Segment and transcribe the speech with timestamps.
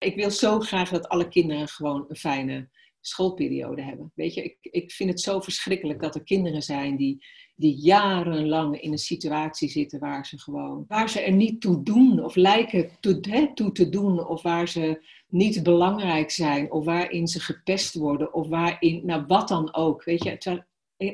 [0.00, 2.68] Ik wil zo graag dat alle kinderen gewoon een fijne
[3.00, 4.12] schoolperiode hebben.
[4.14, 8.80] Weet je, ik, ik vind het zo verschrikkelijk dat er kinderen zijn die, die jarenlang
[8.80, 12.90] in een situatie zitten waar ze gewoon, waar ze er niet toe doen of lijken
[13.00, 13.20] toe,
[13.54, 18.48] toe te doen, of waar ze niet belangrijk zijn, of waarin ze gepest worden, of
[18.48, 20.04] waarin, nou wat dan ook.
[20.04, 20.64] Weet je,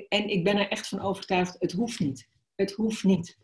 [0.08, 2.28] en ik ben er echt van overtuigd, het hoeft niet.
[2.54, 3.38] Het hoeft niet.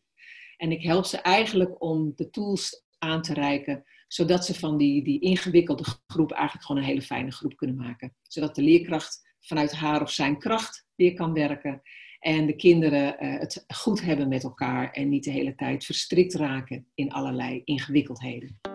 [0.56, 5.04] En ik help ze eigenlijk om de tools aan te reiken, zodat ze van die,
[5.04, 8.14] die ingewikkelde groep eigenlijk gewoon een hele fijne groep kunnen maken.
[8.22, 11.82] Zodat de leerkracht vanuit haar of zijn kracht weer kan werken.
[12.18, 16.34] En de kinderen uh, het goed hebben met elkaar en niet de hele tijd verstrikt
[16.34, 18.71] raken in allerlei ingewikkeldheden.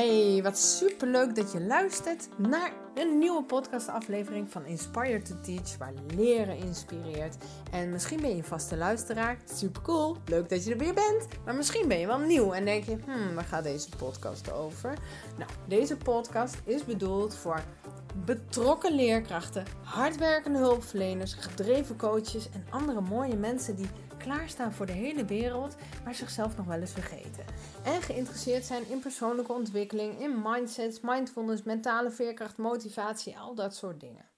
[0.00, 5.92] Hey, wat superleuk dat je luistert naar een nieuwe podcastaflevering van Inspire to Teach, waar
[6.16, 7.36] leren inspireert.
[7.70, 11.26] En misschien ben je een vaste luisteraar, super cool, leuk dat je er weer bent.
[11.44, 14.94] Maar misschien ben je wel nieuw en denk je, hmm, waar gaat deze podcast over?
[15.38, 17.62] Nou, deze podcast is bedoeld voor
[18.24, 23.88] betrokken leerkrachten, hardwerkende hulpverleners, gedreven coaches en andere mooie mensen die
[24.22, 27.44] klaarstaan voor de hele wereld, maar zichzelf nog wel eens vergeten.
[27.84, 34.00] En geïnteresseerd zijn in persoonlijke ontwikkeling, in mindsets, mindfulness, mentale veerkracht, motivatie, al dat soort
[34.00, 34.28] dingen.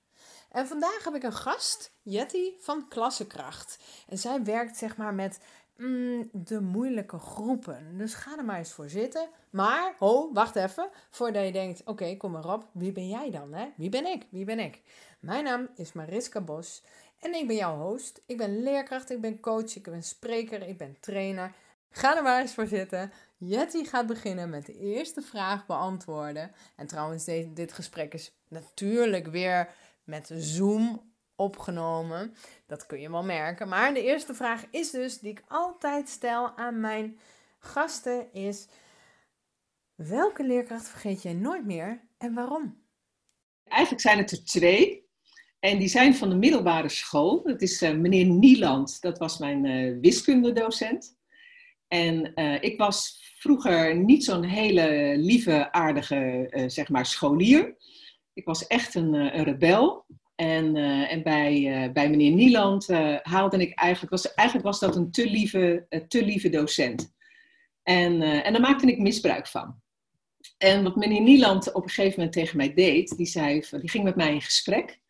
[0.50, 3.78] En vandaag heb ik een gast, Jetty van Klassenkracht.
[4.08, 5.40] En zij werkt zeg maar met
[5.76, 7.98] mm, de moeilijke groepen.
[7.98, 9.28] Dus ga er maar eens voor zitten.
[9.50, 10.88] Maar, ho, wacht even.
[11.10, 12.68] Voordat je denkt, oké, kom maar op.
[12.72, 13.54] Wie ben jij dan?
[13.54, 13.68] Hè?
[13.76, 14.26] Wie ben ik?
[14.30, 14.82] Wie ben ik?
[15.20, 16.82] Mijn naam is Mariska Bos.
[17.22, 18.22] En ik ben jouw host.
[18.26, 21.54] Ik ben leerkracht, ik ben coach, ik ben spreker, ik ben trainer.
[21.90, 23.12] Ga er maar eens voor zitten.
[23.36, 26.52] Jetty gaat beginnen met de eerste vraag beantwoorden.
[26.76, 29.68] En trouwens, dit gesprek is natuurlijk weer
[30.04, 32.34] met Zoom opgenomen.
[32.66, 33.68] Dat kun je wel merken.
[33.68, 37.18] Maar de eerste vraag is dus, die ik altijd stel aan mijn
[37.58, 38.66] gasten, is...
[39.94, 42.82] Welke leerkracht vergeet jij nooit meer en waarom?
[43.64, 45.01] Eigenlijk zijn het er twee.
[45.62, 47.42] En die zijn van de middelbare school.
[47.42, 51.16] Dat is uh, meneer Nieland, dat was mijn uh, wiskundedocent.
[51.88, 57.76] En uh, ik was vroeger niet zo'n hele lieve, aardige, zeg maar, scholier.
[58.32, 60.06] Ik was echt een, een rebel.
[60.34, 60.76] En,
[61.08, 62.88] en bij, bij meneer Nieland
[63.22, 67.14] haalde ik eigenlijk, was, eigenlijk was dat een te lieve, te lieve docent.
[67.82, 69.80] En, en daar maakte ik misbruik van.
[70.58, 74.04] En wat meneer Nieland op een gegeven moment tegen mij deed, die, zei, die ging
[74.04, 75.00] met mij in gesprek.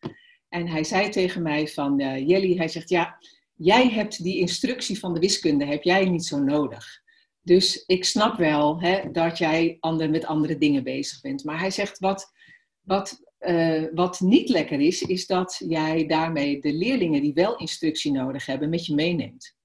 [0.53, 3.17] En hij zei tegen mij van, uh, Jelly, hij zegt, ja,
[3.53, 7.01] jij hebt die instructie van de wiskunde, heb jij niet zo nodig.
[7.41, 11.43] Dus ik snap wel hè, dat jij ander, met andere dingen bezig bent.
[11.43, 12.33] Maar hij zegt, wat,
[12.81, 18.11] wat, uh, wat niet lekker is, is dat jij daarmee de leerlingen die wel instructie
[18.11, 19.57] nodig hebben, met je meeneemt.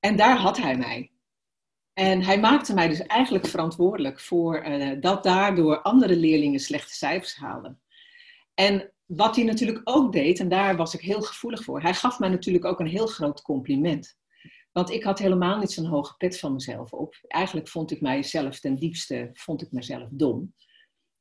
[0.00, 1.10] En daar had hij mij.
[1.92, 7.36] En hij maakte mij dus eigenlijk verantwoordelijk voor uh, dat daardoor andere leerlingen slechte cijfers
[7.36, 7.80] haalden.
[8.54, 12.18] En wat hij natuurlijk ook deed, en daar was ik heel gevoelig voor, hij gaf
[12.18, 14.16] mij natuurlijk ook een heel groot compliment.
[14.72, 17.18] Want ik had helemaal niet zo'n hoge pet van mezelf op.
[17.22, 20.54] Eigenlijk vond ik mijzelf ten diepste, vond ik mezelf dom.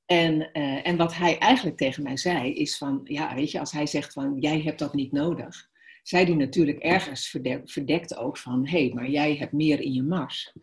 [0.06, 3.72] En, uh, en wat hij eigenlijk tegen mij zei, is van, ja, weet je, als
[3.72, 5.70] hij zegt van, jij hebt dat niet nodig,
[6.04, 10.04] zei hij natuurlijk ergens verdekt, ook van, hé, hey, maar jij hebt meer in je
[10.04, 10.54] mars.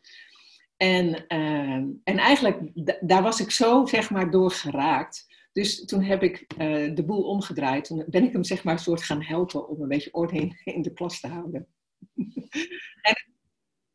[0.76, 1.72] En, uh,
[2.04, 2.60] en eigenlijk,
[3.00, 5.27] daar was ik zo, zeg maar, door geraakt.
[5.58, 7.84] Dus toen heb ik uh, de boel omgedraaid.
[7.84, 10.82] Toen ben ik hem zeg maar een soort gaan helpen om een beetje orde in,
[10.82, 11.66] de klas te houden.
[13.08, 13.14] en,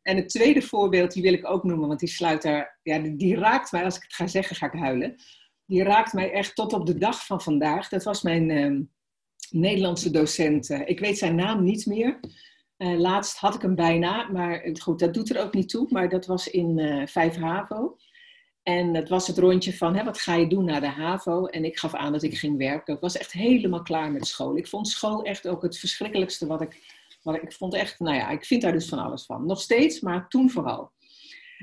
[0.02, 3.36] en, het tweede voorbeeld, die wil ik ook noemen, want die sluit daar, ja, die,
[3.36, 5.16] raakt mij, als ik het ga zeggen, ga ik huilen.
[5.66, 7.90] Die raakt mij echt tot op de dag van vandaag.
[7.90, 8.82] Dat was mijn uh,
[9.50, 10.70] Nederlandse docent.
[10.70, 12.20] Uh, ik weet zijn naam niet meer.
[12.78, 15.88] Uh, laatst had ik hem bijna, maar goed, dat doet er ook niet toe.
[15.90, 17.98] Maar dat was in 5 HAVO.
[18.64, 21.46] En het was het rondje van, hè, wat ga je doen na de HAVO?
[21.46, 22.94] En ik gaf aan dat ik ging werken.
[22.94, 24.58] Ik was echt helemaal klaar met school.
[24.58, 27.02] Ik vond school echt ook het verschrikkelijkste wat ik...
[27.24, 29.46] Wat ik vond echt, nou ja, ik vind daar dus van alles van.
[29.46, 30.92] Nog steeds, maar toen vooral.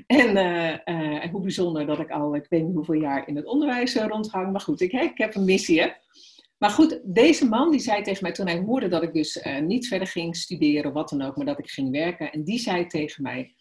[0.07, 3.45] En uh, uh, hoe bijzonder dat ik al, ik weet niet hoeveel jaar in het
[3.45, 4.51] onderwijs uh, rondhang.
[4.51, 5.89] Maar goed, ik, ik heb een missie, hè.
[6.57, 9.87] Maar goed, deze man die zei tegen mij toen hij hoorde dat ik dus niet
[9.87, 12.31] verder ging studeren wat dan ook, maar dat ik ging werken.
[12.31, 13.53] En die zei tegen mij,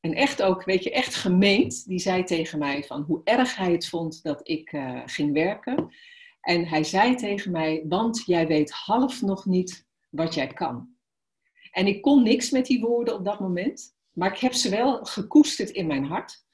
[0.00, 1.86] en echt ook, weet je, echt gemeend.
[1.86, 5.94] Die zei tegen mij van hoe erg hij het vond dat ik uh, ging werken.
[6.40, 10.88] En hij zei tegen mij, want jij weet half nog niet wat jij kan.
[11.70, 15.04] En ik kon niks met die woorden op dat moment, maar ik heb ze wel
[15.04, 16.46] gekoesterd in mijn hart.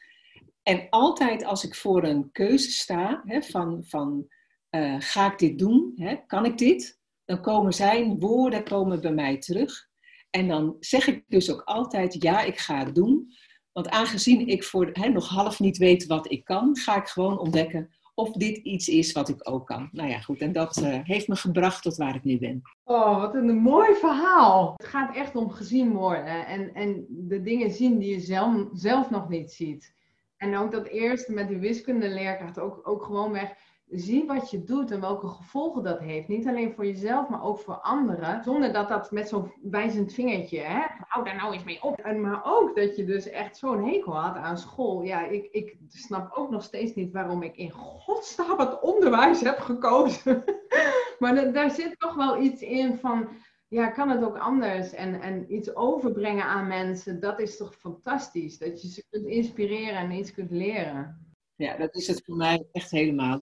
[0.63, 4.27] En altijd als ik voor een keuze sta, hè, van, van
[4.71, 7.01] uh, ga ik dit doen, hè, kan ik dit?
[7.25, 9.89] Dan komen zijn woorden komen bij mij terug.
[10.35, 13.33] En dan zeg ik dus ook altijd, ja, ik ga het doen.
[13.73, 17.39] Want aangezien ik voor, hè, nog half niet weet wat ik kan, ga ik gewoon
[17.39, 19.89] ontdekken of dit iets is wat ik ook kan.
[19.93, 20.41] Nou ja, goed.
[20.41, 22.63] En dat uh, heeft me gebracht tot waar ik nu ben.
[22.85, 24.75] Oh, wat een mooi verhaal.
[24.77, 29.11] Het gaat echt om gezien worden en, en de dingen zien die je zelf, zelf
[29.11, 29.95] nog niet ziet.
[30.37, 33.53] En ook dat eerste met die wiskundeleerkracht ook, ook gewoon weg
[33.95, 36.29] zie wat je doet en welke gevolgen dat heeft.
[36.29, 38.43] Niet alleen voor jezelf, maar ook voor anderen.
[38.45, 41.99] Zonder dat dat met zo'n wijzend vingertje, hè, hou daar nou eens mee op.
[41.99, 45.03] En, maar ook dat je dus echt zo'n hekel had aan school.
[45.03, 49.59] Ja, ik, ik snap ook nog steeds niet waarom ik in godsnaam het onderwijs heb
[49.59, 50.45] gekozen.
[51.19, 53.29] maar daar zit toch wel iets in van,
[53.69, 54.93] ja, kan het ook anders?
[54.93, 58.59] En, en iets overbrengen aan mensen, dat is toch fantastisch.
[58.59, 61.19] Dat je ze kunt inspireren en iets kunt leren.
[61.57, 63.41] Ja, dat is het voor mij echt helemaal.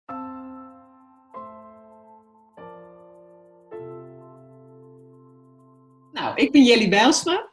[6.32, 7.50] Nou, ik ben Jelly Bijlsma.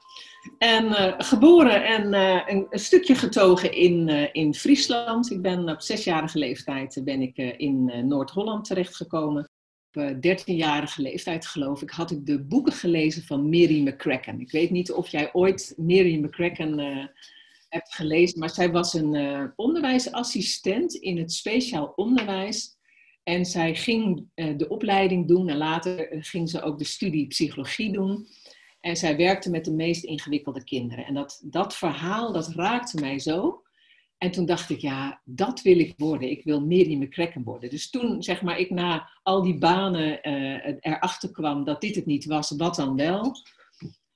[0.57, 5.31] En uh, geboren en uh, een, stukje getogen in, uh, in Friesland.
[5.31, 9.49] Ik ben op zesjarige leeftijd ben ik in Noord-Holland terechtgekomen.
[9.93, 14.39] Op 13-jarige leeftijd geloof ik had ik de boeken gelezen van Mary McCracken.
[14.39, 16.79] Ik weet niet of jij ooit Mary McCracken
[17.69, 22.77] hebt gelezen, maar zij was een onderwijsassistent in het speciaal onderwijs.
[23.23, 28.27] En zij ging de opleiding doen en later ging ze ook de studie psychologie doen.
[28.79, 31.05] En zij werkte met de meest ingewikkelde kinderen.
[31.05, 33.63] En dat, dat verhaal, dat raakte mij zo.
[34.19, 36.29] En toen dacht ik, ja, dat wil ik worden.
[36.29, 37.69] Ik wil Mary McCracken worden.
[37.69, 42.05] Dus toen, zeg maar, ik na al die banen uh, erachter kwam dat dit het
[42.05, 43.35] niet was, wat dan wel?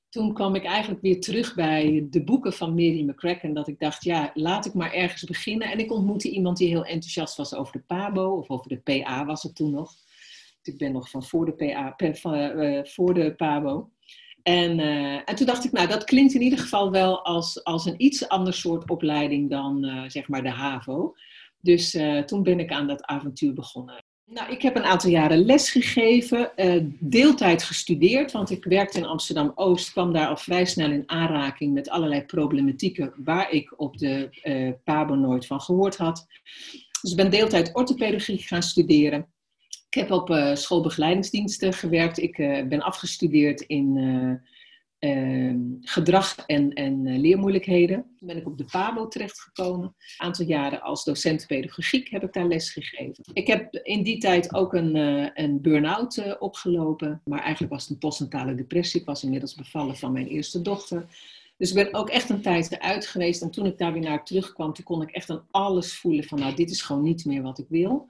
[0.10, 3.54] Toen kwam ik eigenlijk weer terug bij de boeken van Mary McCracken.
[3.54, 5.71] Dat ik dacht, ja, laat ik maar ergens beginnen.
[5.71, 9.25] En ik ontmoette iemand die heel enthousiast was over de PABO, of over de PA
[9.25, 9.94] was het toen nog.
[10.63, 13.89] Ik ben nog van voor de, PA, van, uh, voor de PABO.
[14.44, 17.86] En, uh, en toen dacht ik, nou, dat klinkt in ieder geval wel als, als
[17.86, 21.16] een iets ander soort opleiding dan uh, zeg maar de HAVO.
[21.60, 24.04] Dus uh, toen ben ik aan dat avontuur begonnen.
[24.25, 26.51] Nou, ik heb een aantal jaren les gegeven,
[27.00, 31.89] deeltijd gestudeerd, want ik werkte in Amsterdam-Oost, kwam daar al vrij snel in aanraking met
[31.89, 34.30] allerlei problematieken waar ik op de
[34.84, 36.28] PABO nooit van gehoord had.
[37.01, 39.33] Dus ik ben deeltijd orthopedagogie gaan studeren.
[39.94, 42.18] Ik heb op uh, schoolbegeleidingsdiensten gewerkt.
[42.18, 43.98] Ik uh, ben afgestudeerd in
[45.00, 48.06] uh, gedrag en, en leermoeilijkheden.
[48.18, 49.86] Toen ben ik op de PABO terechtgekomen.
[49.86, 53.24] Een aantal jaren als docent pedagogiek heb ik daar les gegeven.
[53.34, 54.95] Ik heb in die tijd ook een,
[55.44, 57.22] een burn-out opgelopen.
[57.25, 59.00] Maar eigenlijk was het een postnatale depressie.
[59.00, 61.06] Ik was inmiddels bevallen van mijn eerste dochter.
[61.58, 63.42] Dus ik ben ook echt een tijd eruit geweest.
[63.42, 66.40] En toen ik daar weer naar terugkwam, toen kon ik echt aan alles voelen van,
[66.40, 68.08] nou, dit is gewoon niet meer wat ik wil.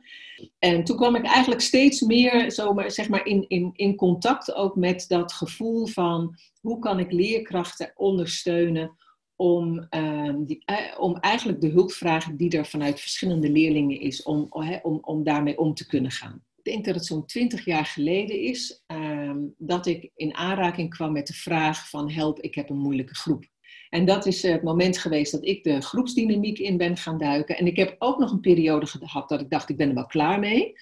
[0.60, 4.76] En toen kwam ik eigenlijk steeds meer, zo zeg maar, in, in, in contact ook
[4.76, 8.96] met dat gevoel van, hoe kan ik leerkrachten ondersteunen
[9.36, 14.48] om, um, die, uh, om eigenlijk de hulpvraag die er vanuit verschillende leerlingen is, om,
[14.82, 18.40] om, om daarmee om te kunnen gaan ik denk dat het zo'n twintig jaar geleden
[18.40, 22.78] is, ehm, dat ik in aanraking kwam met de vraag van help, ik heb een
[22.78, 23.46] moeilijke groep.
[23.90, 27.58] En dat is het moment geweest dat ik de groepsdynamiek in ben gaan duiken.
[27.58, 30.06] En ik heb ook nog een periode gehad dat ik dacht, ik ben er wel
[30.06, 30.74] klaar mee.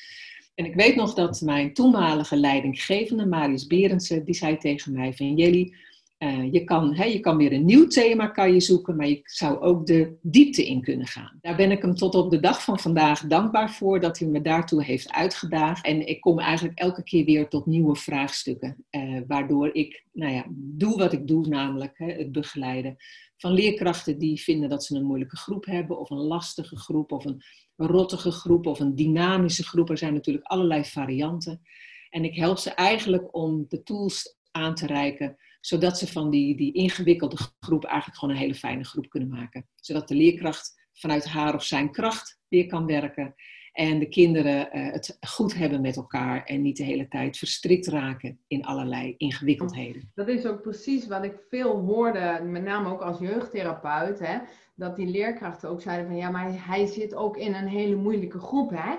[0.56, 5.36] En ik weet nog dat mijn toenmalige leidinggevende, Marius Berendsen, die zei tegen mij van
[5.36, 5.74] Jelly,
[6.24, 9.60] uh, je, kan, je kan weer een nieuw thema kan je zoeken, maar je zou
[9.60, 11.38] ook de diepte in kunnen gaan.
[11.42, 14.42] Daar ben ik hem tot op de dag van vandaag dankbaar voor dat hij me
[14.42, 15.86] daartoe heeft uitgedaagd.
[15.86, 20.46] En ik kom eigenlijk elke keer weer tot nieuwe vraagstukken, uh, waardoor ik nou ja,
[20.54, 22.98] doe wat ik doe, namelijk het begeleiden
[23.38, 27.26] van leerkrachten die vinden dat ze een moeilijke groep hebben, of een lastige groep, of
[27.26, 27.42] een
[27.76, 29.90] rottige groep, of een dynamische groep.
[29.90, 31.62] Er zijn natuurlijk allerlei varianten.
[32.10, 36.58] En ik help ze eigenlijk om de tools aan te reiken zodat ze van die,
[36.58, 39.68] die ingewikkelde groep eigenlijk gewoon een hele fijne groep kunnen maken.
[39.76, 43.36] Zodat de leerkracht vanuit haar of zijn kracht weer kan werken.
[43.72, 47.88] En de kinderen uh, het goed hebben met elkaar en niet de hele tijd verstrikt
[47.88, 50.12] raken in allerlei ingewikkeldheden.
[50.14, 54.20] Dat is ook precies wat ik veel hoorde, met name ook als jeugdtherapeut.
[54.20, 54.38] Hè,
[54.76, 58.40] dat die leerkrachten ook zeiden van ja, maar hij zit ook in een hele moeilijke
[58.40, 58.70] groep.
[58.70, 58.96] Hè?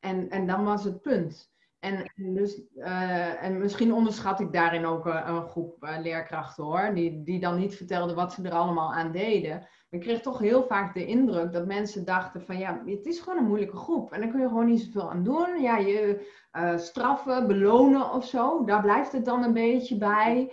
[0.00, 1.54] En, en dan was het punt.
[1.86, 6.94] En, dus, uh, en misschien onderschat ik daarin ook uh, een groep uh, leerkrachten hoor,
[6.94, 9.50] die, die dan niet vertelden wat ze er allemaal aan deden.
[9.50, 13.18] Maar ik kreeg toch heel vaak de indruk dat mensen dachten van ja, het is
[13.18, 14.12] gewoon een moeilijke groep.
[14.12, 15.60] En daar kun je gewoon niet zoveel aan doen.
[15.60, 16.28] Ja, je
[16.76, 20.52] straffen, belonen of zo, daar blijft het dan een beetje bij.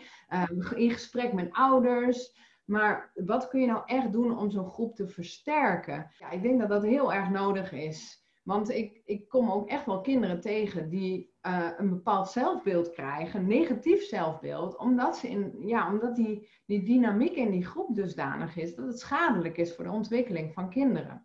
[0.75, 2.41] in gesprek met ouders.
[2.65, 6.11] Maar wat kun je nou echt doen om zo'n groep te versterken?
[6.17, 8.22] Ja, ik denk dat dat heel erg nodig is.
[8.43, 13.47] Want ik, ik kom ook echt wel kinderen tegen die uh, een bepaald zelfbeeld krijgen,
[13.47, 18.75] negatief zelfbeeld, omdat, ze in, ja, omdat die, die dynamiek in die groep dusdanig is
[18.75, 21.23] dat het schadelijk is voor de ontwikkeling van kinderen.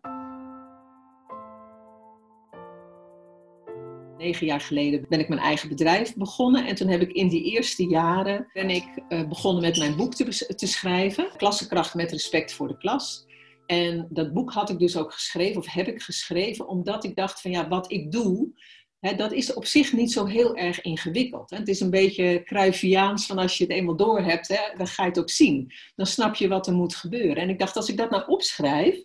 [4.17, 6.65] Negen jaar geleden ben ik mijn eigen bedrijf begonnen.
[6.65, 10.13] En toen heb ik in die eerste jaren ben ik, uh, begonnen met mijn boek
[10.13, 11.29] te, te schrijven.
[11.37, 13.27] Klassenkracht met respect voor de klas.
[13.69, 17.41] En dat boek had ik dus ook geschreven, of heb ik geschreven, omdat ik dacht
[17.41, 18.49] van ja, wat ik doe,
[18.99, 21.49] hè, dat is op zich niet zo heel erg ingewikkeld.
[21.49, 21.57] Hè.
[21.57, 25.03] Het is een beetje Cruyffiaans van als je het eenmaal door hebt, hè, dan ga
[25.03, 25.71] je het ook zien.
[25.95, 27.35] Dan snap je wat er moet gebeuren.
[27.35, 29.03] En ik dacht, als ik dat nou opschrijf,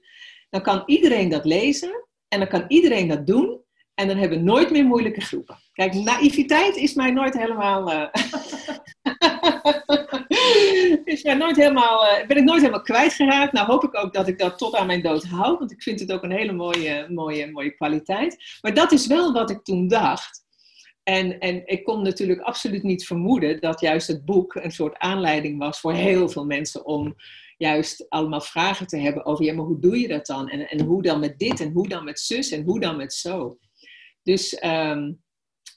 [0.50, 3.61] dan kan iedereen dat lezen en dan kan iedereen dat doen.
[3.94, 5.59] En dan hebben we nooit meer moeilijke groepen.
[5.73, 7.92] Kijk, naïviteit is mij nooit helemaal.
[7.92, 8.06] Uh...
[11.04, 13.52] is mij nooit helemaal, uh, ben ik nooit helemaal kwijtgeraakt.
[13.52, 15.58] Nou hoop ik ook dat ik dat tot aan mijn dood hou.
[15.58, 18.58] Want ik vind het ook een hele mooie, mooie, mooie kwaliteit.
[18.60, 20.42] Maar dat is wel wat ik toen dacht.
[21.02, 25.58] En, en ik kon natuurlijk absoluut niet vermoeden dat juist het boek een soort aanleiding
[25.58, 27.14] was voor heel veel mensen om
[27.56, 30.48] juist allemaal vragen te hebben over, ja, maar hoe doe je dat dan?
[30.48, 33.12] En, en hoe dan met dit en hoe dan met zus en hoe dan met
[33.12, 33.58] zo?
[34.22, 35.12] Dus ehm,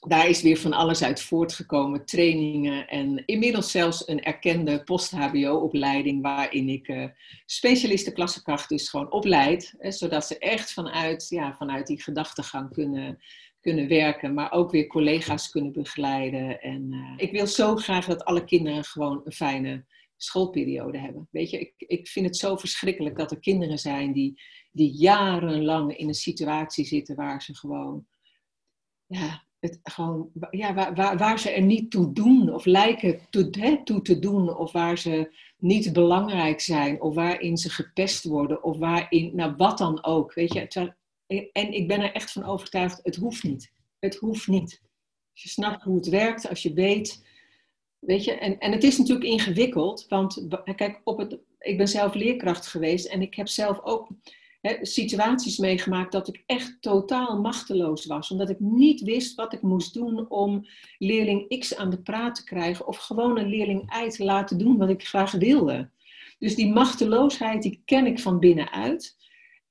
[0.00, 2.04] daar is weer van alles uit voortgekomen.
[2.04, 7.06] Trainingen en inmiddels zelfs een erkende post-HBO-opleiding waarin ik uh,
[7.46, 9.74] specialisten klassenkracht dus gewoon opleid.
[9.78, 13.18] Hè, zodat ze echt vanuit, ja, vanuit die gedachtegang kunnen,
[13.60, 16.60] kunnen werken, maar ook weer collega's kunnen begeleiden.
[16.60, 19.84] En uh, ik wil zo graag dat alle kinderen gewoon een fijne
[20.16, 21.28] schoolperiode hebben.
[21.30, 25.96] Weet je, ik, ik vind het zo verschrikkelijk dat er kinderen zijn die, die jarenlang
[25.96, 28.06] in een situatie zitten waar ze gewoon
[29.06, 34.02] ja, het gewoon, ja, waar, waar, waar ze er niet toe doen of lijken toe,
[34.02, 39.30] te doen, of waar ze niet belangrijk zijn, of waarin ze gepest worden, of waarin,
[39.34, 40.94] nou wat dan ook, weet je.
[41.52, 43.72] En ik ben er echt van overtuigd, het hoeft niet.
[43.98, 44.82] Het hoeft niet.
[45.32, 47.24] Als je snapt hoe het werkt, als je weet,
[47.98, 52.14] weet je, en, en het is natuurlijk ingewikkeld, want kijk, op het, ik ben zelf
[52.14, 54.08] leerkracht geweest en ik heb zelf ook
[54.80, 58.30] situaties meegemaakt dat ik echt totaal machteloos was.
[58.30, 60.66] Omdat ik niet wist wat ik moest doen om
[60.98, 62.86] leerling X aan de praat te krijgen.
[62.86, 65.90] Of gewoon een leerling Y te laten doen wat ik graag wilde.
[66.38, 69.16] Dus die machteloosheid, die ken ik van binnenuit.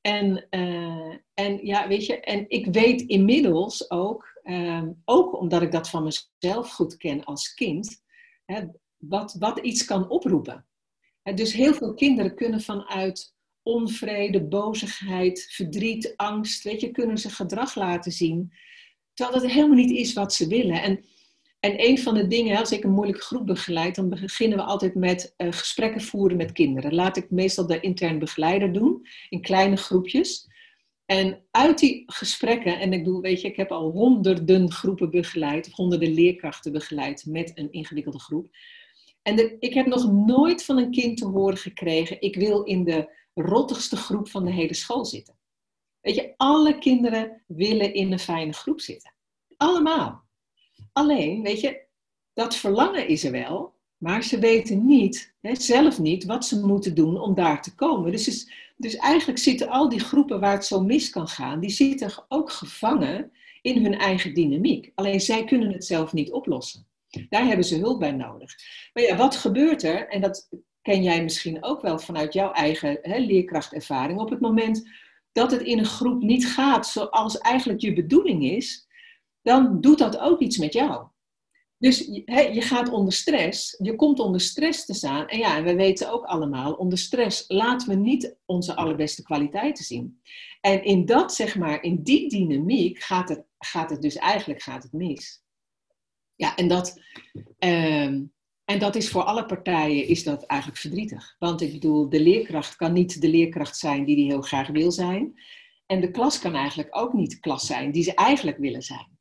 [0.01, 5.71] En, uh, en ja, weet je, en ik weet inmiddels ook, uh, ook omdat ik
[5.71, 8.03] dat van mezelf goed ken als kind,
[8.45, 8.61] hè,
[8.97, 10.65] wat, wat iets kan oproepen.
[11.35, 13.35] dus heel veel kinderen kunnen vanuit
[13.67, 18.53] onvrede, bozigheid, verdriet, angst, weet je, kunnen ze gedrag laten zien.
[19.13, 20.81] Terwijl dat helemaal niet is wat ze willen.
[20.81, 21.05] En,
[21.59, 24.95] en een van de dingen, als ik een moeilijke groep begeleid, dan beginnen we altijd
[24.95, 26.93] met uh, gesprekken voeren met kinderen.
[26.93, 30.47] Laat ik meestal de intern begeleider doen, in kleine groepjes.
[31.05, 35.67] En uit die gesprekken, en ik doe, weet je, ik heb al honderden groepen begeleid,
[35.67, 38.49] of honderden leerkrachten begeleid met een ingewikkelde groep.
[39.21, 43.15] En ik heb nog nooit van een kind te horen gekregen, ik wil in de
[43.41, 45.35] rottigste groep van de hele school zitten.
[46.01, 49.13] Weet je, alle kinderen willen in een fijne groep zitten.
[49.57, 50.23] Allemaal.
[50.93, 51.85] Alleen, weet je,
[52.33, 56.95] dat verlangen is er wel, maar ze weten niet, hè, zelf niet, wat ze moeten
[56.95, 58.11] doen om daar te komen.
[58.11, 61.69] Dus, is, dus eigenlijk zitten al die groepen waar het zo mis kan gaan, die
[61.69, 64.91] zitten ook gevangen in hun eigen dynamiek.
[64.95, 66.87] Alleen zij kunnen het zelf niet oplossen.
[67.29, 68.55] Daar hebben ze hulp bij nodig.
[68.93, 70.07] Maar ja, wat gebeurt er?
[70.07, 70.49] En dat
[70.87, 74.19] ken jij misschien ook wel vanuit jouw eigen hè, leerkrachtervaring.
[74.19, 74.89] Op het moment
[75.31, 78.87] dat het in een groep niet gaat zoals eigenlijk je bedoeling is,
[79.41, 81.07] dan doet dat ook iets met jou.
[81.77, 85.27] Dus hè, je gaat onder stress, je komt onder stress te staan.
[85.27, 90.21] En ja, we weten ook allemaal, onder stress laten we niet onze allerbeste kwaliteiten zien.
[90.61, 94.83] En in dat, zeg maar, in die dynamiek gaat het, gaat het dus eigenlijk gaat
[94.83, 95.43] het mis.
[96.35, 97.01] Ja, en dat,
[97.57, 98.23] ehm,
[98.67, 101.35] en dat is voor alle partijen is dat eigenlijk verdrietig.
[101.39, 104.91] Want ik bedoel, de leerkracht kan niet de leerkracht zijn die die heel graag wil
[104.91, 105.39] zijn.
[105.85, 109.17] En de klas kan eigenlijk ook niet klas zijn die ze eigenlijk willen zijn.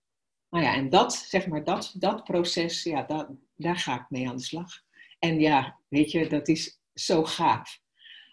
[0.51, 4.29] Nou ja, en dat, zeg maar, dat, dat proces, ja, dat, daar ga ik mee
[4.29, 4.69] aan de slag.
[5.19, 7.81] En ja, weet je, dat is zo gaaf.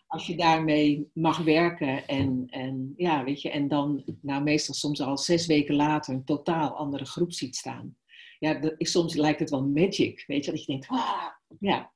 [0.07, 5.01] Als je daarmee mag werken en, en ja, weet je, en dan, nou meestal soms
[5.01, 7.97] al zes weken later, een totaal andere groep ziet staan
[8.43, 11.27] ja, soms lijkt het wel magic, weet je, dat je denkt, ah,
[11.59, 11.91] ja.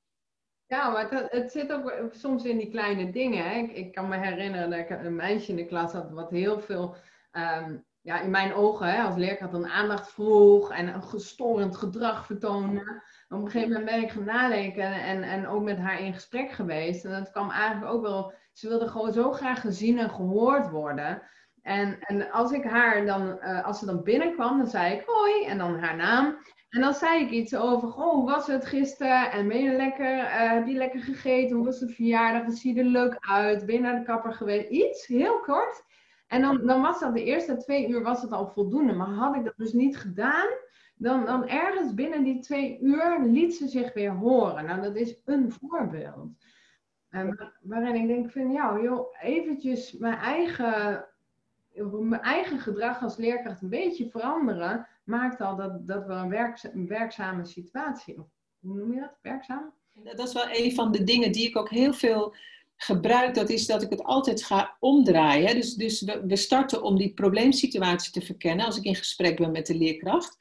[0.65, 3.49] Ja, maar het, het, zit ook soms in die kleine dingen.
[3.49, 3.57] Hè.
[3.57, 6.95] Ik, kan me herinneren dat ik een meisje in de klas had wat heel veel,
[7.31, 12.25] um, ja, in mijn ogen hè, als leerkracht dan aandacht vroeg en een gestorend gedrag
[12.25, 13.01] vertoonde.
[13.29, 16.51] Op een gegeven moment ben ik gaan nadenken en, en ook met haar in gesprek
[16.51, 17.05] geweest.
[17.05, 21.21] En dat kwam eigenlijk ook wel, ze wilde gewoon zo graag gezien en gehoord worden.
[21.67, 25.45] En, en als ik haar dan, uh, als ze dan binnenkwam, dan zei ik hoi
[25.45, 26.37] en dan haar naam.
[26.69, 29.31] En dan zei ik iets over, goh, hoe was het gisteren?
[29.31, 31.55] En ben je lekker, uh, heb je lekker gegeten?
[31.55, 32.45] Hoe was de verjaardag?
[32.45, 33.65] Wat zie je er leuk uit?
[33.65, 34.69] Ben je naar de kapper geweest?
[34.69, 35.83] Iets, heel kort.
[36.27, 38.93] En dan, dan was dat de eerste twee uur was het al voldoende.
[38.93, 40.47] Maar had ik dat dus niet gedaan,
[40.95, 44.65] dan, dan ergens binnen die twee uur liet ze zich weer horen.
[44.65, 46.29] Nou, dat is een voorbeeld.
[47.09, 51.05] Um, waarin ik denk van, ja, joh, eventjes mijn eigen,
[51.85, 56.13] mijn eigen gedrag als leerkracht een beetje veranderen, maakt al dat, dat we
[56.73, 58.25] een, werkzame situatie, of
[58.59, 59.73] hoe noem je dat, werkzaam?
[59.93, 62.35] Dat is wel een van de dingen die ik ook heel veel
[62.75, 63.35] gebruik.
[63.35, 65.55] Dat is dat ik het altijd ga omdraaien.
[65.55, 69.65] Dus, dus we, starten om die probleemsituatie te verkennen als ik in gesprek ben met
[69.65, 70.37] de leerkracht.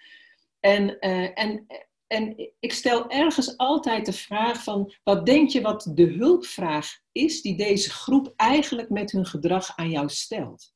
[0.60, 1.66] En, uh, en
[2.06, 7.42] en ik stel ergens altijd de vraag van, wat denk je wat de hulpvraag is
[7.42, 10.74] die deze groep eigenlijk met hun gedrag aan jou stelt?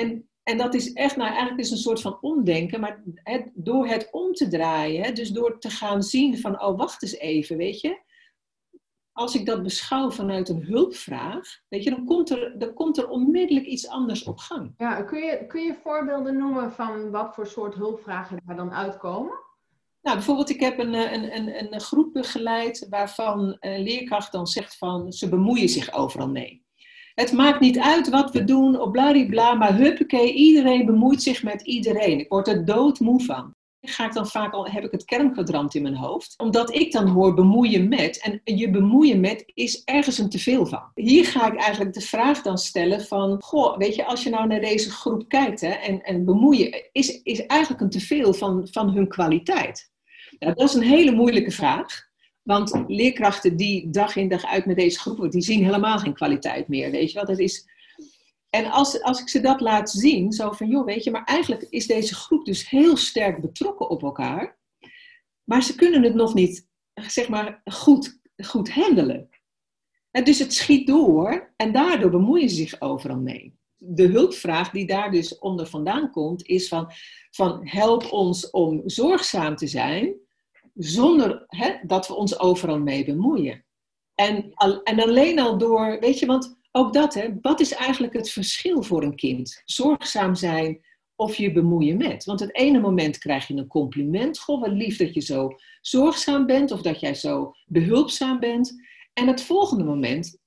[0.00, 3.86] En, en dat is echt, nou eigenlijk is een soort van omdenken, maar het, door
[3.86, 7.80] het om te draaien, dus door te gaan zien van, oh wacht eens even, weet
[7.80, 8.00] je,
[9.12, 13.08] als ik dat beschouw vanuit een hulpvraag, weet je, dan komt er, dan komt er
[13.08, 14.74] onmiddellijk iets anders op gang.
[14.76, 19.38] Ja, kun je, kun je voorbeelden noemen van wat voor soort hulpvragen daar dan uitkomen?
[20.02, 24.76] Nou, bijvoorbeeld, ik heb een, een, een, een groep begeleid waarvan een leerkracht dan zegt
[24.76, 26.64] van ze bemoeien zich overal mee.
[27.14, 31.62] Het maakt niet uit wat we doen, op bladibla, maar huppakee, iedereen bemoeit zich met
[31.62, 32.18] iedereen.
[32.18, 35.82] Ik word er doodmoe van ga ik dan vaak al, heb ik het kernkwadrant in
[35.82, 36.34] mijn hoofd.
[36.36, 38.20] Omdat ik dan hoor bemoeien met.
[38.20, 40.90] En je bemoeien met is ergens een teveel van.
[40.94, 44.46] Hier ga ik eigenlijk de vraag dan stellen van, goh, weet je, als je nou
[44.46, 48.90] naar deze groep kijkt hè, en, en bemoeien, is, is eigenlijk een teveel van, van
[48.90, 49.90] hun kwaliteit.
[50.38, 52.09] Nou, dat is een hele moeilijke vraag.
[52.50, 56.68] Want leerkrachten die dag in dag uit met deze groep, die zien helemaal geen kwaliteit
[56.68, 56.90] meer.
[56.90, 57.68] Weet je wel, dat is
[58.50, 61.62] en als, als ik ze dat laat zien, zo van, joh, weet je, maar eigenlijk
[61.62, 64.58] is deze groep dus heel sterk betrokken op elkaar.
[65.44, 69.28] Maar ze kunnen het nog niet, zeg maar, goed, goed handelen.
[70.10, 73.58] En dus het schiet door en daardoor bemoeien ze zich overal mee.
[73.76, 76.92] De hulpvraag die daar dus onder vandaan komt, is van,
[77.30, 80.14] van help ons om zorgzaam te zijn,
[80.74, 83.64] zonder hè, dat we ons overal mee bemoeien.
[84.14, 84.52] En,
[84.84, 88.82] en alleen al door, weet je, want ook dat, hè, wat is eigenlijk het verschil
[88.82, 89.62] voor een kind?
[89.64, 90.80] Zorgzaam zijn
[91.16, 92.24] of je bemoeien met.
[92.24, 94.38] Want het ene moment krijg je een compliment.
[94.38, 98.74] Goh, wat lief dat je zo zorgzaam bent of dat jij zo behulpzaam bent.
[99.12, 100.38] En het volgende moment,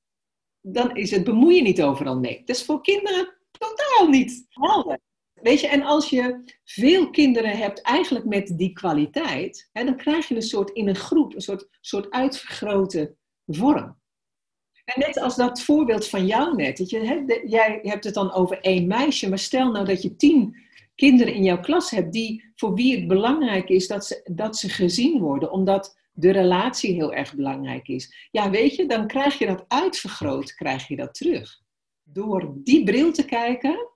[0.62, 2.42] dan is het bemoeien niet overal mee.
[2.46, 5.00] Is voor kinderen totaal niet helder.
[5.44, 10.28] Weet je, en als je veel kinderen hebt eigenlijk met die kwaliteit, hè, dan krijg
[10.28, 13.16] je een soort in een groep, een soort, soort uitvergrote
[13.48, 13.98] vorm.
[14.86, 16.78] En net als dat voorbeeld van jou net.
[16.78, 20.16] Dat je, hè, jij hebt het dan over één meisje, maar stel nou dat je
[20.16, 20.56] tien
[20.96, 24.70] kinderen in jouw klas hebt die, voor wie het belangrijk is dat ze, dat ze
[24.70, 28.28] gezien worden, omdat de relatie heel erg belangrijk is.
[28.32, 31.62] Ja, weet je, dan krijg je dat uitvergroot, krijg je dat terug.
[32.04, 33.93] Door die bril te kijken,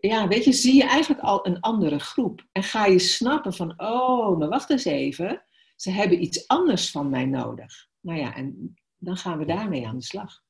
[0.00, 2.46] ja, weet je, zie je eigenlijk al een andere groep.
[2.52, 5.42] En ga je snappen van, oh, maar wacht eens even,
[5.76, 7.88] ze hebben iets anders van mij nodig.
[8.00, 10.42] Nou ja, en dan gaan we daarmee aan de slag.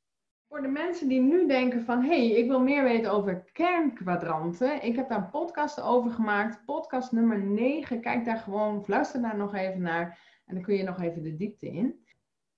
[0.48, 4.82] Voor de mensen die nu denken van, hé, hey, ik wil meer weten over kernkwadranten.
[4.82, 8.00] Ik heb daar een podcast over gemaakt, podcast nummer 9.
[8.00, 10.18] Kijk daar gewoon, luister daar nog even naar.
[10.46, 12.04] En dan kun je nog even de diepte in.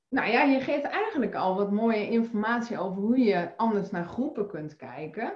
[0.08, 4.48] Nou ja, je geeft eigenlijk al wat mooie informatie over hoe je anders naar groepen
[4.48, 5.32] kunt kijken.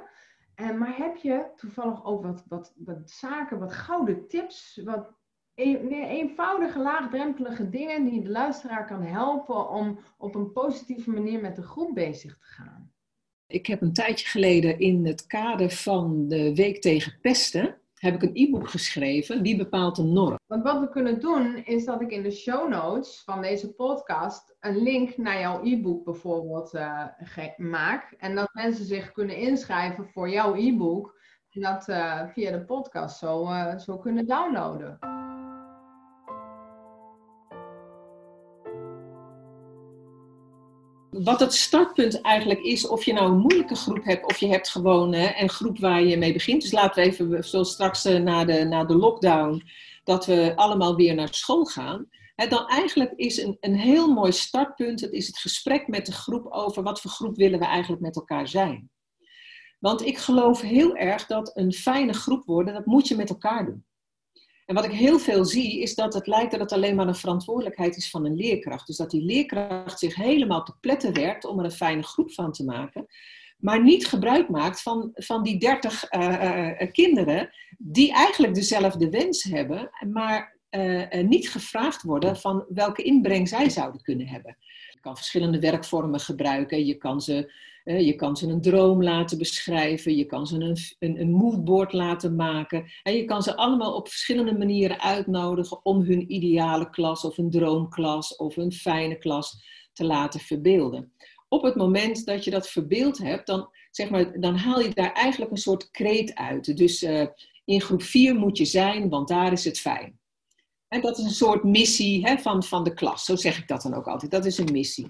[0.57, 5.13] En, maar heb je toevallig ook wat, wat, wat zaken, wat gouden tips, wat
[5.55, 11.63] eenvoudige, laagdrempelige dingen die de luisteraar kan helpen om op een positieve manier met de
[11.63, 12.93] groep bezig te gaan.
[13.47, 18.23] Ik heb een tijdje geleden in het kader van de Week tegen Pesten heb ik
[18.23, 20.39] een e-book geschreven, Wie bepaalt een norm?
[20.47, 24.57] Want wat we kunnen doen, is dat ik in de show notes van deze podcast
[24.61, 27.07] een link naar jouw e-book bijvoorbeeld uh,
[27.57, 28.15] maak.
[28.19, 31.19] En dat mensen zich kunnen inschrijven voor jouw e-book.
[31.51, 34.99] En dat uh, via de podcast zo, uh, zo kunnen downloaden.
[41.25, 44.69] Wat het startpunt eigenlijk is, of je nou een moeilijke groep hebt, of je hebt
[44.69, 46.63] gewoon een groep waar je mee begint.
[46.63, 49.63] Dus laten we even, zoals straks uh, na, de, na de lockdown,
[50.05, 52.09] dat we allemaal weer naar school gaan.
[52.49, 56.47] Dan eigenlijk is een, een heel mooi startpunt, het is het gesprek met de groep
[56.47, 58.91] over wat voor groep willen we eigenlijk met elkaar zijn.
[59.79, 63.65] Want ik geloof heel erg dat een fijne groep worden, dat moet je met elkaar
[63.65, 63.86] doen.
[64.67, 67.15] En wat ik heel veel zie, is dat het lijkt dat het alleen maar een
[67.15, 68.87] verantwoordelijkheid is van een leerkracht.
[68.87, 72.53] Dus dat die leerkracht zich helemaal te pletten werkt om er een fijne groep van
[72.53, 73.07] te maken.
[73.57, 76.05] maar niet gebruik maakt van, van die 30
[76.93, 80.59] kinderen die eigenlijk dezelfde wens hebben, maar
[81.23, 84.57] niet gevraagd worden van welke inbreng zij zouden kunnen hebben.
[84.91, 86.87] Je kan verschillende werkvormen gebruiken.
[86.87, 87.53] Je kan ze,
[87.95, 90.17] je kan ze een droom laten beschrijven.
[90.17, 92.91] Je kan ze een, een, een moodboard laten maken.
[93.03, 97.51] En je kan ze allemaal op verschillende manieren uitnodigen om hun ideale klas of een
[97.51, 101.13] droomklas of een fijne klas te laten verbeelden.
[101.49, 105.13] Op het moment dat je dat verbeeld hebt, dan, zeg maar, dan haal je daar
[105.13, 106.77] eigenlijk een soort kreet uit.
[106.77, 107.27] Dus uh,
[107.65, 110.19] in groep 4 moet je zijn, want daar is het fijn.
[110.89, 113.25] En dat is een soort missie hè, van, van de klas.
[113.25, 114.31] Zo zeg ik dat dan ook altijd.
[114.31, 115.07] Dat is een missie.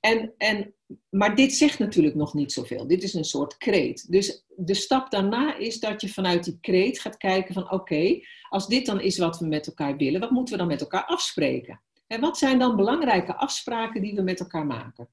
[0.00, 0.74] En, en,
[1.10, 2.86] maar dit zegt natuurlijk nog niet zoveel.
[2.86, 4.10] Dit is een soort kreet.
[4.10, 8.66] Dus de stap daarna is dat je vanuit die kreet gaat kijken van oké, als
[8.68, 11.80] dit dan is wat we met elkaar willen, wat moeten we dan met elkaar afspreken?
[12.06, 15.08] En wat zijn dan belangrijke afspraken die we met elkaar maken?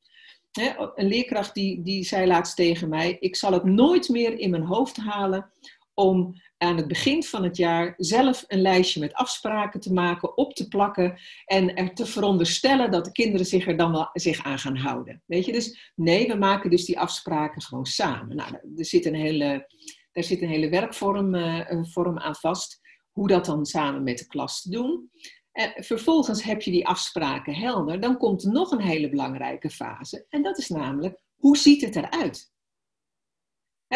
[0.96, 4.64] een leerkracht die, die zei laatst tegen mij, ik zal het nooit meer in mijn
[4.64, 5.52] hoofd halen
[5.94, 10.54] om aan het begin van het jaar zelf een lijstje met afspraken te maken, op
[10.54, 14.60] te plakken en er te veronderstellen dat de kinderen zich er dan wel zich aan
[14.60, 15.24] gaan houden.
[15.26, 18.36] Weet je, dus nee, we maken dus die afspraken gewoon samen.
[18.36, 19.68] Nou, er zit een hele,
[20.12, 22.80] daar zit een hele werkvorm een vorm aan vast,
[23.12, 25.10] hoe dat dan samen met de klas te doen.
[25.52, 30.26] En vervolgens heb je die afspraken helder, dan komt er nog een hele belangrijke fase
[30.30, 32.52] en dat is namelijk, hoe ziet het eruit?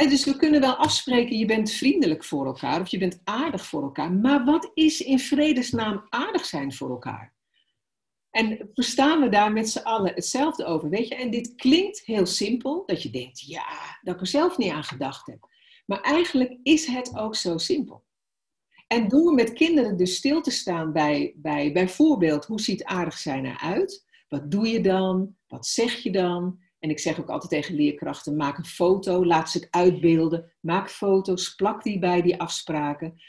[0.04, 3.84] Dus we kunnen wel afspreken, je bent vriendelijk voor elkaar of je bent aardig voor
[3.84, 4.12] elkaar.
[4.12, 7.34] Maar wat is in vredesnaam aardig zijn voor elkaar?
[8.32, 10.90] En verstaan we daar met z'n allen hetzelfde over?
[10.90, 14.58] Weet je, en dit klinkt heel simpel, dat je denkt, ja, dat ik er zelf
[14.58, 15.48] niet aan gedacht heb.
[15.86, 18.06] Maar eigenlijk is het ook zo simpel.
[18.88, 23.46] En door met kinderen dus stil te staan bij, bij bijvoorbeeld, hoe ziet aardig zijn
[23.46, 24.06] eruit?
[24.28, 25.36] Wat doe je dan?
[25.48, 26.60] Wat zeg je dan?
[26.86, 30.90] En ik zeg ook altijd tegen leerkrachten: maak een foto, laat ze het uitbeelden, maak
[30.90, 33.22] foto's, plak die bij die afspraken.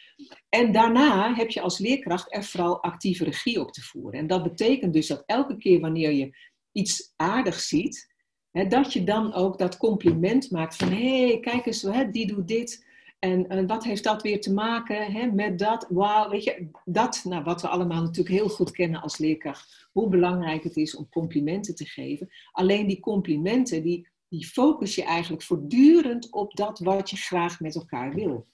[0.48, 4.20] En daarna heb je als leerkracht er vooral actieve regie op te voeren.
[4.20, 6.36] En dat betekent dus dat elke keer wanneer je
[6.72, 8.14] iets aardigs ziet,
[8.50, 12.26] hè, dat je dan ook dat compliment maakt van hé, hey, kijk eens, hè, die
[12.26, 12.85] doet dit.
[13.18, 15.86] En, wat heeft dat weer te maken hè, met dat?
[15.88, 20.08] Wauw, weet je, dat, nou, wat we allemaal natuurlijk heel goed kennen als leerkracht, hoe
[20.08, 22.30] belangrijk het is om complimenten te geven.
[22.52, 27.74] Alleen die complimenten, die, die focus je eigenlijk voortdurend op dat wat je graag met
[27.74, 28.46] elkaar wil.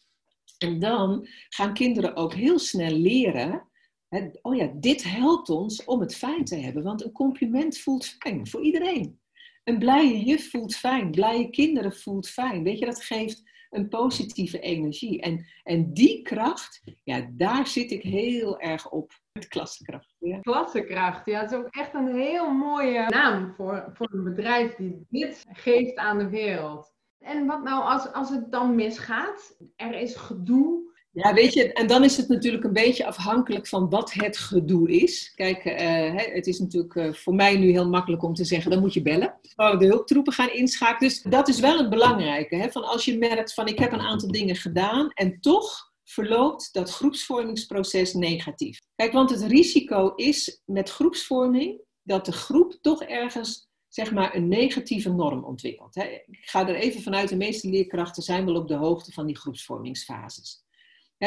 [0.58, 3.68] En dan gaan kinderen ook heel snel leren,
[4.08, 8.06] hè, oh ja, dit helpt ons om het fijn te hebben, want een compliment voelt
[8.06, 9.20] fijn voor iedereen.
[9.64, 12.62] Een blije juf voelt fijn, blije kinderen voelt fijn.
[12.62, 13.42] Weet je, dat geeft
[13.72, 15.20] een positieve energie.
[15.20, 19.20] En, en die kracht, ja, daar zit ik heel erg op.
[19.32, 20.14] Met klassenkracht.
[20.18, 20.40] Ja.
[20.40, 25.06] Klassenkracht, ja, het is ook echt een heel mooie naam voor, voor een bedrijf die
[25.08, 26.92] dit geeft aan de wereld.
[27.18, 29.56] En wat nou als, als het dan misgaat?
[29.76, 30.81] Er is gedoe,
[31.14, 34.90] ja, weet je, en dan is het natuurlijk een beetje afhankelijk van wat het gedoe
[34.90, 35.32] is.
[35.34, 38.80] Kijk, uh, het is natuurlijk uh, voor mij nu heel makkelijk om te zeggen, dan
[38.80, 39.38] moet je bellen.
[39.56, 41.10] Oh, de hulptroepen gaan inschakelen.
[41.10, 42.56] Dus dat is wel het belangrijke.
[42.56, 42.70] Hè?
[42.70, 46.90] Van als je merkt van ik heb een aantal dingen gedaan en toch verloopt dat
[46.90, 48.78] groepsvormingsproces negatief.
[48.94, 54.48] Kijk, want het risico is met groepsvorming dat de groep toch ergens zeg maar een
[54.48, 55.94] negatieve norm ontwikkelt.
[55.94, 56.04] Hè?
[56.04, 59.36] Ik ga er even vanuit, de meeste leerkrachten zijn wel op de hoogte van die
[59.36, 60.61] groepsvormingsfases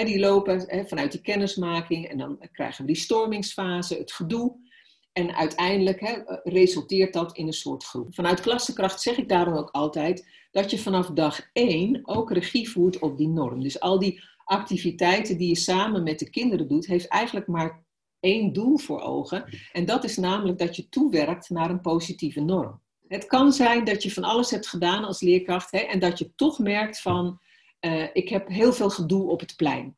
[0.04, 4.64] die lopen vanuit die kennismaking en dan krijgen we die stormingsfase, het gedoe.
[5.12, 8.14] En uiteindelijk resulteert dat in een soort groep.
[8.14, 13.00] Vanuit klassenkracht zeg ik daarom ook altijd dat je vanaf dag één ook regie voert
[13.00, 13.62] op die norm.
[13.62, 17.84] Dus al die activiteiten die je samen met de kinderen doet, heeft eigenlijk maar
[18.20, 19.46] één doel voor ogen.
[19.72, 22.82] En dat is namelijk dat je toewerkt naar een positieve norm.
[23.08, 26.60] Het kan zijn dat je van alles hebt gedaan als leerkracht en dat je toch
[26.60, 27.40] merkt van
[27.86, 29.98] uh, ik heb heel veel gedoe op het plein.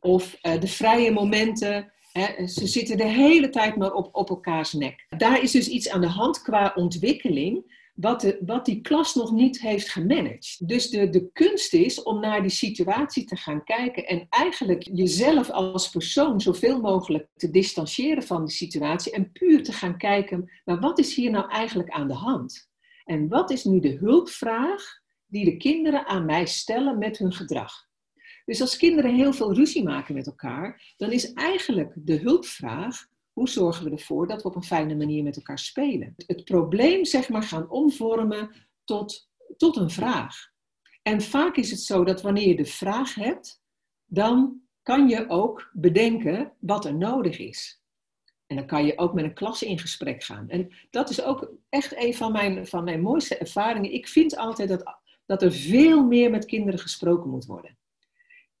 [0.00, 4.72] Of uh, de vrije momenten, hè, ze zitten de hele tijd maar op, op elkaars
[4.72, 5.06] nek.
[5.16, 9.32] Daar is dus iets aan de hand qua ontwikkeling, wat, de, wat die klas nog
[9.32, 10.68] niet heeft gemanaged.
[10.68, 15.50] Dus de, de kunst is om naar die situatie te gaan kijken en eigenlijk jezelf
[15.50, 20.80] als persoon zoveel mogelijk te distancieren van die situatie en puur te gaan kijken, maar
[20.80, 22.68] wat is hier nou eigenlijk aan de hand?
[23.04, 25.02] En wat is nu de hulpvraag
[25.34, 27.88] die de kinderen aan mij stellen met hun gedrag.
[28.44, 33.48] Dus als kinderen heel veel ruzie maken met elkaar, dan is eigenlijk de hulpvraag: hoe
[33.48, 36.14] zorgen we ervoor dat we op een fijne manier met elkaar spelen?
[36.16, 38.50] Het probleem, zeg maar, gaan omvormen
[38.84, 40.52] tot, tot een vraag.
[41.02, 43.62] En vaak is het zo dat wanneer je de vraag hebt,
[44.04, 47.82] dan kan je ook bedenken wat er nodig is.
[48.46, 50.48] En dan kan je ook met een klas in gesprek gaan.
[50.48, 53.92] En dat is ook echt een van mijn, van mijn mooiste ervaringen.
[53.92, 57.78] Ik vind altijd dat dat er veel meer met kinderen gesproken moet worden.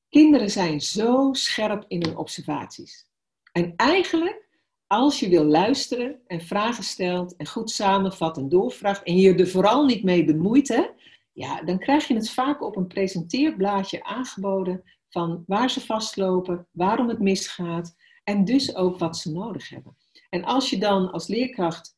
[0.08, 3.08] Kinderen zijn zo scherp in hun observaties.
[3.52, 4.48] En eigenlijk,
[4.86, 9.48] als je wil luisteren en vragen stelt en goed samenvat en doorvraagt en je er
[9.48, 10.86] vooral niet mee bemoeit, hè,
[11.32, 17.08] ja, dan krijg je het vaak op een presenteerblaadje aangeboden van waar ze vastlopen, waarom
[17.08, 19.96] het misgaat en dus ook wat ze nodig hebben.
[20.30, 21.96] En als je dan als leerkracht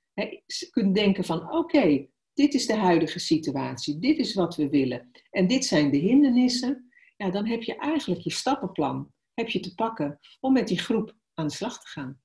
[0.70, 5.46] kunt denken van oké, dit is de huidige situatie, dit is wat we willen en
[5.46, 10.18] dit zijn de hindernissen, ja, dan heb je eigenlijk je stappenplan heb je te pakken
[10.40, 12.20] om met die groep aan de slag te gaan.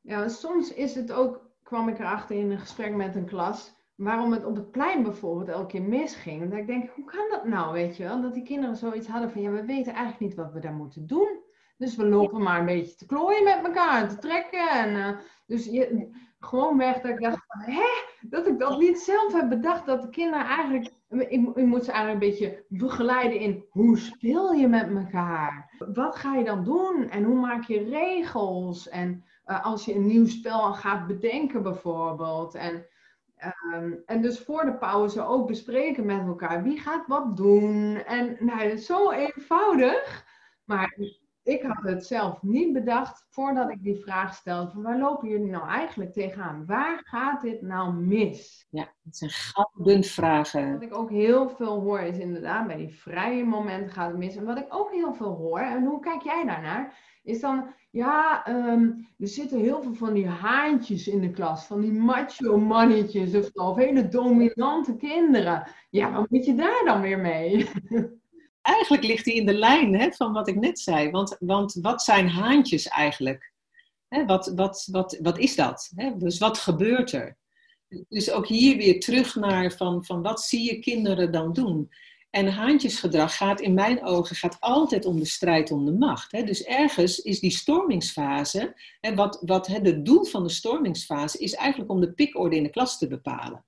[0.00, 4.32] Ja, soms is het ook, kwam ik erachter in een gesprek met een klas, waarom
[4.32, 6.50] het op het plein bijvoorbeeld elke keer misging.
[6.50, 8.22] Dat ik denk, hoe kan dat nou, weet je wel?
[8.22, 11.06] Dat die kinderen zoiets hadden van, ja, we weten eigenlijk niet wat we daar moeten
[11.06, 11.46] doen.
[11.76, 14.70] Dus we lopen maar een beetje te klooien met elkaar en te trekken.
[14.70, 17.86] En, uh, dus je, gewoon weg dat ik dacht van, hè?
[18.20, 19.86] Dat ik dat niet zelf heb bedacht.
[19.86, 24.68] Dat de kinderen eigenlijk, ik, moet ze eigenlijk een beetje begeleiden in, hoe speel je
[24.68, 25.74] met elkaar?
[25.94, 27.08] Wat ga je dan doen?
[27.08, 28.88] En hoe maak je regels?
[28.88, 32.54] En uh, als je een nieuw spel gaat bedenken bijvoorbeeld.
[32.54, 32.86] En
[33.74, 36.62] Um, en dus voor de pauze ook bespreken met elkaar.
[36.62, 37.96] Wie gaat wat doen?
[37.96, 40.26] En nou, zo eenvoudig.
[40.64, 40.98] Maar
[41.48, 44.70] ik had het zelf niet bedacht voordat ik die vraag stelde.
[44.70, 46.66] Van waar lopen jullie nou eigenlijk tegenaan?
[46.66, 48.66] Waar gaat dit nou mis?
[48.70, 50.72] Ja, het zijn gouden vragen.
[50.72, 54.36] Wat ik ook heel veel hoor is inderdaad bij die vrije momenten gaat het mis.
[54.36, 56.98] En wat ik ook heel veel hoor, en hoe kijk jij daarnaar?
[57.22, 61.66] Is dan, ja, um, er zitten heel veel van die haantjes in de klas.
[61.66, 65.68] Van die macho mannetjes of, of hele dominante kinderen.
[65.90, 67.68] Ja, wat moet je daar dan weer mee?
[68.68, 71.10] eigenlijk ligt die in de lijn hè, van wat ik net zei.
[71.10, 73.52] Want, want wat zijn haantjes eigenlijk?
[74.08, 75.90] Hè, wat, wat, wat, wat is dat?
[75.94, 76.16] Hè?
[76.16, 77.36] Dus wat gebeurt er?
[78.08, 81.90] Dus ook hier weer terug naar van, van wat zie je kinderen dan doen?
[82.30, 86.32] En haantjesgedrag gaat in mijn ogen gaat altijd om de strijd om de macht.
[86.32, 86.44] Hè?
[86.44, 91.54] Dus ergens is die stormingsfase, hè, wat, wat hè, het doel van de stormingsfase is
[91.54, 93.64] eigenlijk om de pikorde in de klas te bepalen.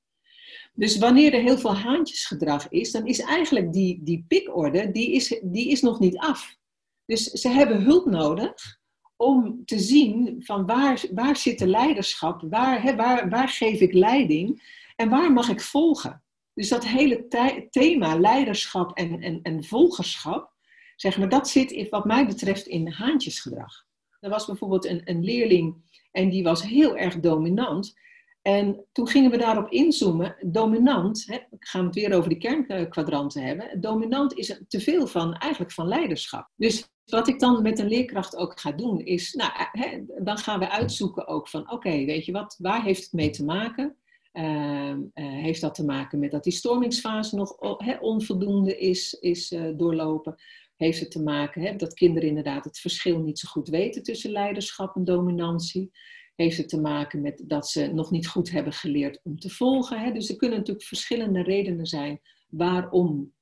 [0.80, 5.40] Dus wanneer er heel veel haantjesgedrag is, dan is eigenlijk die, die pikorde, die is,
[5.42, 6.56] die is nog niet af.
[7.04, 8.78] Dus ze hebben hulp nodig
[9.16, 14.62] om te zien van waar, waar zit de leiderschap, waar, waar, waar geef ik leiding
[14.96, 16.22] en waar mag ik volgen.
[16.54, 17.26] Dus dat hele
[17.70, 20.52] thema leiderschap en, en, en volgerschap,
[20.96, 23.86] zeg maar, dat zit wat mij betreft in haantjesgedrag.
[24.20, 25.76] Er was bijvoorbeeld een, een leerling
[26.10, 27.94] en die was heel erg dominant.
[28.42, 30.36] En toen gingen we daarop inzoomen.
[30.40, 33.80] Dominant, hè, gaan we het weer over die kernkwadranten hebben.
[33.80, 36.48] Dominant is te veel van, eigenlijk van leiderschap.
[36.56, 40.58] Dus wat ik dan met een leerkracht ook ga doen, is, nou, hè, dan gaan
[40.58, 43.94] we uitzoeken ook van, oké, weet je wat, waar heeft het mee te maken?
[44.32, 47.58] Uh, heeft dat te maken met dat die stormingsfase nog
[48.00, 50.34] onvoldoende is, is uh, doorlopen?
[50.76, 54.96] Heeft het te maken dat kinderen inderdaad het verschil niet zo goed weten tussen leiderschap
[54.96, 55.90] en dominantie?
[56.40, 60.00] Heeft het te maken met dat ze nog niet goed hebben geleerd om te volgen.
[60.00, 60.12] Hè?
[60.12, 63.32] Dus er kunnen natuurlijk verschillende redenen zijn waarom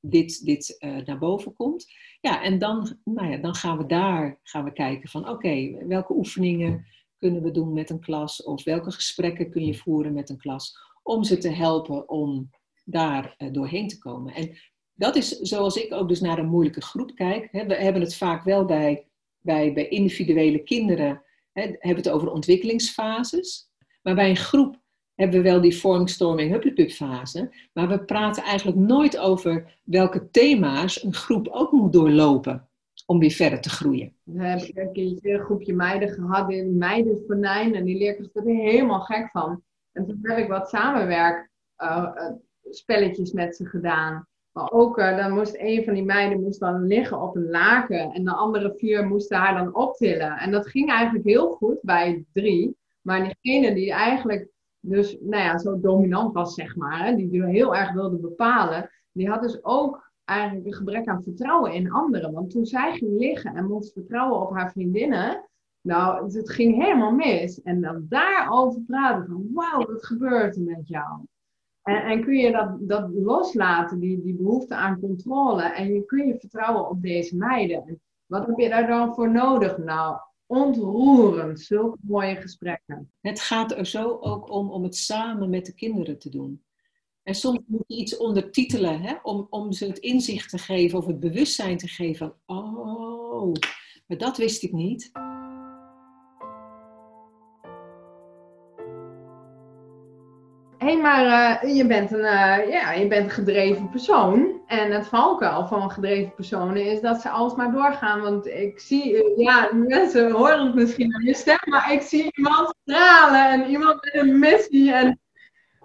[0.00, 1.86] dit, dit uh, naar boven komt.
[2.20, 6.14] Ja, en dan, nou ja, dan gaan we daar gaan we kijken van oké, welke
[6.14, 6.86] oefeningen
[7.18, 10.76] kunnen we doen met een klas of welke gesprekken kun je voeren met een klas
[11.02, 12.50] om ze te helpen om
[12.84, 14.34] daar uh, doorheen te komen.
[14.34, 14.56] En
[14.94, 17.48] dat is zoals ik ook dus naar een moeilijke groep kijk.
[17.50, 17.66] Hè.
[17.66, 19.08] We hebben het vaak wel bij,
[19.40, 21.24] bij, bij individuele kinderen
[21.62, 23.70] hebben het over ontwikkelingsfases.
[24.02, 24.80] Maar bij een groep
[25.14, 27.54] hebben we wel die vormingstorming hupplepup fase.
[27.72, 32.68] Maar we praten eigenlijk nooit over welke thema's een groep ook moet doorlopen
[33.06, 34.16] om weer verder te groeien.
[34.24, 38.44] Dan heb ik een keertje een groepje meiden gehad in meidenvenijn en die leerkracht er
[38.44, 39.62] helemaal gek van.
[39.92, 42.30] En toen heb ik wat samenwerk uh,
[42.70, 44.26] spelletjes met ze gedaan.
[44.56, 48.12] Maar ook, uh, dan moest een van die meiden moest dan liggen op een laken.
[48.12, 50.38] En de andere vier moesten haar dan optillen.
[50.38, 52.76] En dat ging eigenlijk heel goed bij drie.
[53.00, 54.48] Maar diegene die eigenlijk
[54.80, 57.06] dus, nou ja, zo dominant was, zeg maar.
[57.06, 58.90] Hè, die, die heel erg wilde bepalen.
[59.12, 62.32] Die had dus ook eigenlijk een gebrek aan vertrouwen in anderen.
[62.32, 65.48] Want toen zij ging liggen en moest vertrouwen op haar vriendinnen.
[65.80, 67.62] Nou, het ging helemaal mis.
[67.62, 71.26] En dan daarover praten van, wauw, wat gebeurt er met jou?
[71.86, 76.38] En, kun je dat, dat loslaten, die, die behoefte aan controle, en je kun je
[76.38, 78.00] vertrouwen op deze meiden.
[78.26, 79.78] Wat heb je daar dan voor nodig?
[79.78, 83.12] Nou, ontroerend, zulke mooie gesprekken.
[83.20, 86.64] Het gaat er zo ook om om het samen met de kinderen te doen.
[87.22, 91.06] En soms moet je iets ondertitelen hè, om, om ze het inzicht te geven of
[91.06, 93.52] het bewustzijn te geven oh,
[94.06, 95.10] maar dat wist ik niet.
[100.86, 101.24] Hey, maar
[101.64, 104.60] uh, je, bent een, uh, ja, je bent een gedreven persoon.
[104.66, 108.20] En het valkuil van gedreven personen is dat ze alsmaar doorgaan.
[108.20, 112.74] Want ik zie, ja, mensen horen het misschien aan je stem, maar ik zie iemand
[112.82, 114.92] stralen en iemand met een missie.
[114.92, 115.20] En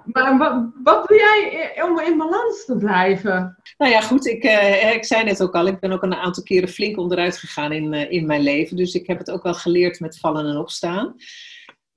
[0.05, 3.57] maar wat, wat doe jij om in balans te blijven?
[3.77, 4.25] Nou ja, goed.
[4.27, 7.37] Ik, uh, ik zei net ook al, ik ben ook een aantal keren flink onderuit
[7.37, 8.77] gegaan in, in mijn leven.
[8.77, 11.15] Dus ik heb het ook wel geleerd met vallen en opstaan.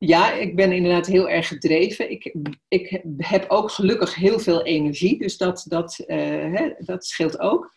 [0.07, 2.11] Ja, ik ben inderdaad heel erg gedreven.
[2.11, 2.35] Ik,
[2.69, 6.17] ik heb ook gelukkig heel veel energie, dus dat, dat, uh,
[6.57, 7.73] hè, dat scheelt ook.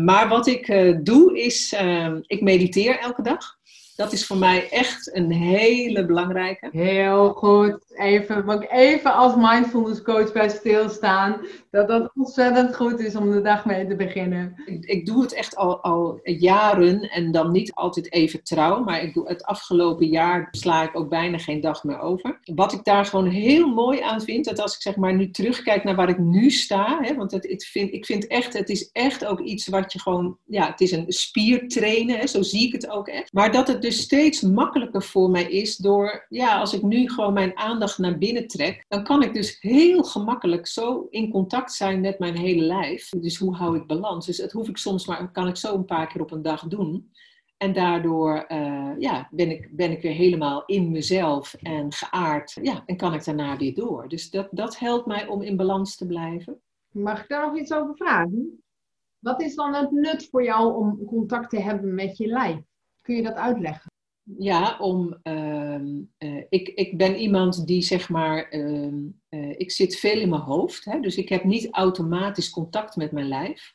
[0.00, 0.66] maar wat ik
[1.04, 1.74] doe is,
[2.26, 3.60] ik mediteer elke dag.
[4.02, 6.68] Dat is voor mij echt een hele belangrijke.
[6.72, 7.78] Heel goed.
[7.96, 11.40] Even, mag ik even als mindfulness coach bij stilstaan.
[11.70, 14.62] Dat dat ontzettend goed is om de dag mee te beginnen.
[14.66, 18.84] Ik, ik doe het echt al, al jaren en dan niet altijd even trouw.
[18.84, 22.40] Maar ik doe het afgelopen jaar sla ik ook bijna geen dag meer over.
[22.54, 24.44] Wat ik daar gewoon heel mooi aan vind.
[24.44, 26.98] Dat als ik zeg maar nu terugkijk naar waar ik nu sta.
[27.02, 30.00] Hè, want het, ik, vind, ik vind echt, het is echt ook iets wat je
[30.00, 30.38] gewoon.
[30.46, 32.18] Ja, het is een spiertrainen.
[32.18, 33.32] Hè, zo zie ik het ook echt.
[33.32, 37.32] Maar dat het dus steeds makkelijker voor mij is door, ja, als ik nu gewoon
[37.32, 42.00] mijn aandacht naar binnen trek, dan kan ik dus heel gemakkelijk zo in contact zijn
[42.00, 43.08] met mijn hele lijf.
[43.08, 44.26] Dus hoe hou ik balans?
[44.26, 46.66] Dus dat hoef ik soms maar, kan ik zo een paar keer op een dag
[46.66, 47.10] doen.
[47.56, 52.58] En daardoor uh, ja, ben, ik, ben ik weer helemaal in mezelf en geaard.
[52.62, 54.08] Ja, en kan ik daarna weer door.
[54.08, 56.60] Dus dat, dat helpt mij om in balans te blijven.
[56.90, 58.62] Mag ik daar nog iets over vragen?
[59.18, 62.60] Wat is dan het nut voor jou om contact te hebben met je lijf?
[63.02, 63.90] Kun je dat uitleggen?
[64.38, 65.80] Ja, om, uh,
[66.18, 69.10] uh, ik, ik ben iemand die zeg maar, uh,
[69.56, 73.28] ik zit veel in mijn hoofd, hè, dus ik heb niet automatisch contact met mijn
[73.28, 73.74] lijf.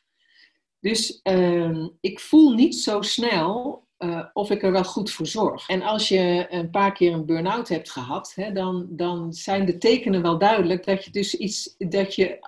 [0.80, 5.68] Dus ehm, ik voel niet zo snel uh, of ik er wel goed voor zorg.
[5.68, 9.78] En als je een paar keer een burn-out hebt gehad, hè, dan, dan zijn de
[9.78, 12.38] tekenen wel duidelijk dat je dus iets, dat je,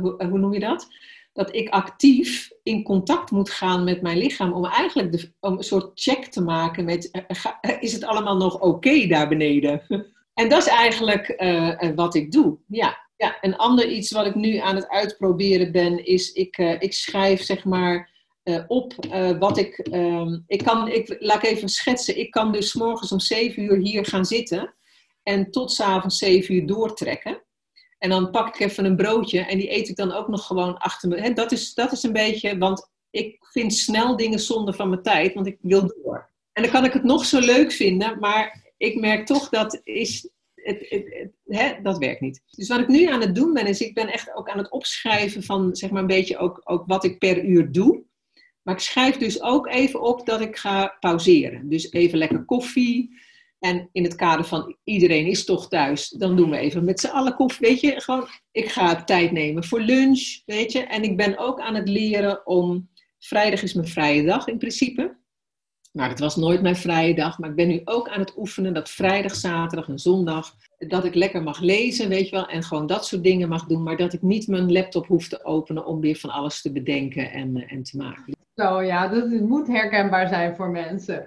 [0.00, 0.88] hoe, hoe noem je dat?
[1.34, 5.64] Dat ik actief in contact moet gaan met mijn lichaam om eigenlijk de, om een
[5.64, 7.22] soort check te maken met eh,
[7.60, 9.82] eh, is het allemaal nog oké daar beneden?
[10.40, 11.42] en dat is eigenlijk
[11.94, 12.58] wat ik doe.
[12.68, 12.98] Ja.
[13.16, 17.42] ja, een ander iets wat ik nu aan het uitproberen ben is ik, ik schrijf
[17.42, 18.12] zeg maar
[18.66, 18.94] op
[19.38, 23.20] wat ik, um, ik kan, ik, laat ik even schetsen, ik kan dus morgens om
[23.20, 24.74] 7 uur hier gaan zitten
[25.22, 27.42] en tot s'avonds 7 uur doortrekken.
[28.04, 30.78] En dan pak ik even een broodje en die eet ik dan ook nog gewoon
[30.78, 31.32] achter me.
[31.32, 35.34] dat, is, dat is een beetje, want ik vind snel dingen zonde van mijn tijd,
[35.34, 36.30] want ik wil door.
[36.52, 40.28] En dan kan ik het nog zo leuk vinden, maar ik merk toch dat is,
[40.54, 42.42] het, het, hè, dat werkt niet.
[42.50, 44.70] Dus wat ik nu aan het doen ben, is ik ben echt ook aan het
[44.70, 48.02] opschrijven van zeg maar een beetje ook, ook wat ik per uur doe.
[48.62, 51.68] Maar ik schrijf dus ook even op dat ik ga pauzeren.
[51.68, 53.20] Dus even lekker koffie,
[53.64, 57.06] en in het kader van iedereen is toch thuis, dan doen we even met z'n
[57.06, 57.68] allen koffie.
[57.68, 60.80] Weet je, gewoon, ik ga tijd nemen voor lunch, weet je.
[60.80, 65.16] En ik ben ook aan het leren om, vrijdag is mijn vrije dag in principe.
[65.92, 68.74] Nou, het was nooit mijn vrije dag, maar ik ben nu ook aan het oefenen
[68.74, 72.86] dat vrijdag, zaterdag en zondag, dat ik lekker mag lezen, weet je wel, en gewoon
[72.86, 76.00] dat soort dingen mag doen, maar dat ik niet mijn laptop hoef te openen om
[76.00, 78.33] weer van alles te bedenken en, en te maken.
[78.54, 81.22] Zo ja, dat moet herkenbaar zijn voor mensen.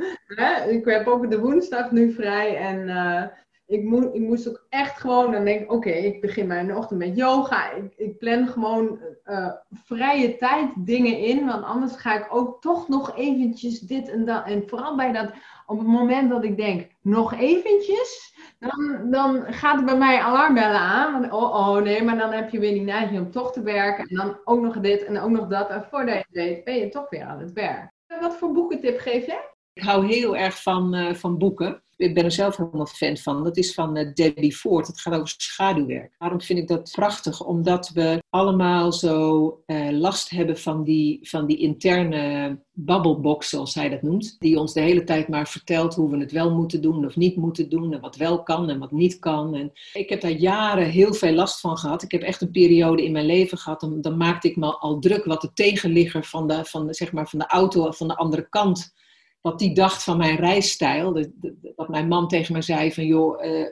[0.69, 3.23] Ik heb ook de woensdag nu vrij en uh,
[3.65, 7.15] ik, moet, ik moest ook echt gewoon, dan denk oké, ik begin mijn ochtend met
[7.15, 7.71] yoga.
[7.71, 12.87] Ik, ik plan gewoon uh, vrije tijd dingen in, want anders ga ik ook toch
[12.87, 14.45] nog eventjes dit en dat.
[14.45, 15.31] En vooral bij dat,
[15.65, 21.31] op het moment dat ik denk, nog eventjes, dan, dan gaat bij mij alarmbellen aan.
[21.31, 24.05] Oh, oh, nee, maar dan heb je weer die neiging om toch te werken.
[24.05, 25.69] En dan ook nog dit en ook nog dat.
[25.69, 27.91] En voordat je het weet, ben je toch weer aan het werk.
[28.19, 29.56] Wat voor boekentip geef jij?
[29.77, 33.43] Ik hou heel erg van, uh, van boeken ik ben er zelf helemaal fan van.
[33.43, 34.87] Dat is van uh, Debbie Ford.
[34.87, 36.15] Het gaat over schaduwwerk.
[36.17, 37.45] Waarom vind ik dat prachtig?
[37.45, 43.89] Omdat we allemaal zo uh, last hebben van die, van die interne babbelbox, zoals hij
[43.89, 44.35] dat noemt.
[44.39, 47.35] Die ons de hele tijd maar vertelt hoe we het wel moeten doen of niet
[47.35, 47.93] moeten doen.
[47.93, 49.55] En wat wel kan en wat niet kan.
[49.55, 52.03] En ik heb daar jaren heel veel last van gehad.
[52.03, 53.79] Ik heb echt een periode in mijn leven gehad.
[53.79, 57.29] Dan, dan maakte ik me al druk wat de tegenligger van de, van zeg maar,
[57.29, 58.95] van de auto van de andere kant
[59.41, 61.13] wat die dacht van mijn reisstijl.
[61.13, 63.67] Dat, mijn man tegen me zei van, joh, uh,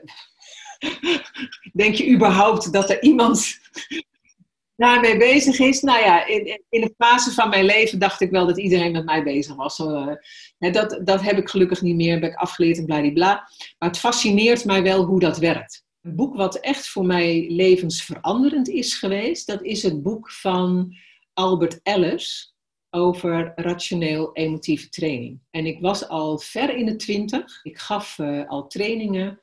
[1.72, 3.58] denk je überhaupt dat er iemand
[4.76, 5.80] daarmee bezig is?
[5.80, 9.04] Nou ja, in, in de fase van mijn leven dacht ik wel dat iedereen met
[9.04, 9.78] mij bezig was.
[9.78, 10.12] Uh,
[10.58, 13.48] dat, dat heb ik gelukkig niet meer, ben ik afgeleerd en bladibla.
[13.78, 15.84] Maar het fascineert mij wel hoe dat werkt.
[16.02, 20.96] Een boek wat echt voor mij levensveranderend is geweest, dat is het boek van
[21.32, 22.55] Albert Ellis
[22.96, 25.40] over rationeel emotieve training.
[25.50, 27.60] En ik was al ver in de twintig.
[27.62, 29.40] Ik gaf uh, al trainingen.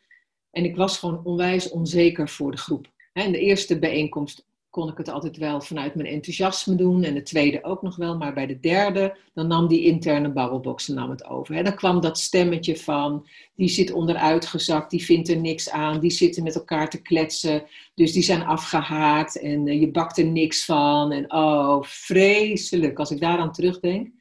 [0.52, 2.92] En ik was gewoon onwijs onzeker voor de groep.
[3.14, 7.04] En de eerste bijeenkomst kon ik het altijd wel vanuit mijn enthousiasme doen.
[7.04, 8.18] En de tweede ook nog wel.
[8.18, 11.56] Maar bij de derde, dan nam die interne babbelbox het over.
[11.56, 16.00] En dan kwam dat stemmetje van, die zit onderuitgezakt, die vindt er niks aan.
[16.00, 17.64] Die zitten met elkaar te kletsen.
[17.96, 21.12] Dus die zijn afgehaakt en eh, je bakt er niks van.
[21.12, 24.12] En oh, vreselijk als ik daaraan terugdenk.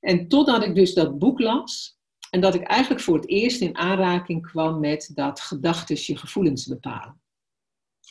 [0.00, 1.98] En totdat ik dus dat boek las.
[2.30, 6.66] En dat ik eigenlijk voor het eerst in aanraking kwam met dat gedachten je gevoelens
[6.66, 7.21] bepalen.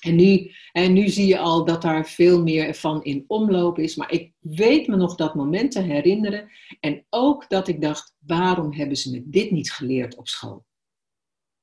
[0.01, 3.95] En nu, en nu zie je al dat daar veel meer van in omloop is.
[3.95, 6.49] Maar ik weet me nog dat moment te herinneren.
[6.79, 10.65] En ook dat ik dacht, waarom hebben ze me dit niet geleerd op school?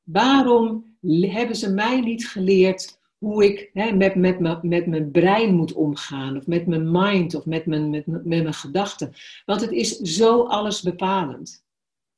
[0.03, 5.55] Waarom hebben ze mij niet geleerd hoe ik hè, met, met, met, met mijn brein
[5.55, 6.37] moet omgaan?
[6.37, 9.13] Of met mijn mind of met mijn, met, met mijn gedachten?
[9.45, 11.67] Want het is zo alles bepalend.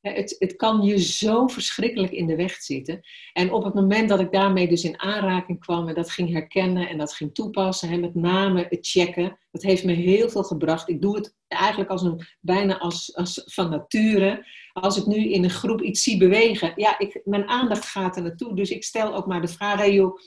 [0.00, 3.00] Het, het kan je zo verschrikkelijk in de weg zitten.
[3.32, 6.88] En op het moment dat ik daarmee dus in aanraking kwam en dat ging herkennen
[6.88, 10.88] en dat ging toepassen, hè, met name het checken, dat heeft me heel veel gebracht.
[10.88, 14.46] Ik doe het eigenlijk als een, bijna als, als van nature.
[14.72, 18.22] Als ik nu in een groep iets zie bewegen, ja, ik, mijn aandacht gaat er
[18.22, 18.54] naartoe.
[18.54, 20.18] Dus ik stel ook maar de vraag, hey joh,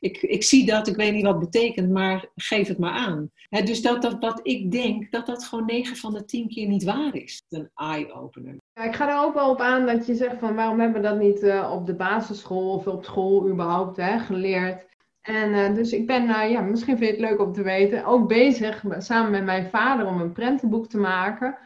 [0.00, 3.30] ik, ik zie dat, ik weet niet wat het betekent, maar geef het maar aan.
[3.48, 6.84] dus dat, dat wat ik denk, dat dat gewoon 9 van de 10 keer niet
[6.84, 7.42] waar is.
[7.48, 8.56] Een eye-opener.
[8.72, 11.08] Ja, ik ga er ook wel op aan dat je zegt van waarom hebben we
[11.08, 14.86] dat niet uh, op de basisschool of op school überhaupt hè, geleerd.
[15.20, 18.04] En uh, dus ik ben, uh, ja, misschien vind je het leuk om te weten,
[18.04, 21.58] ook bezig samen met mijn vader om een prentenboek te maken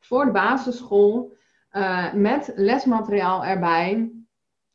[0.00, 1.36] voor de basisschool.
[2.14, 4.10] met lesmateriaal erbij.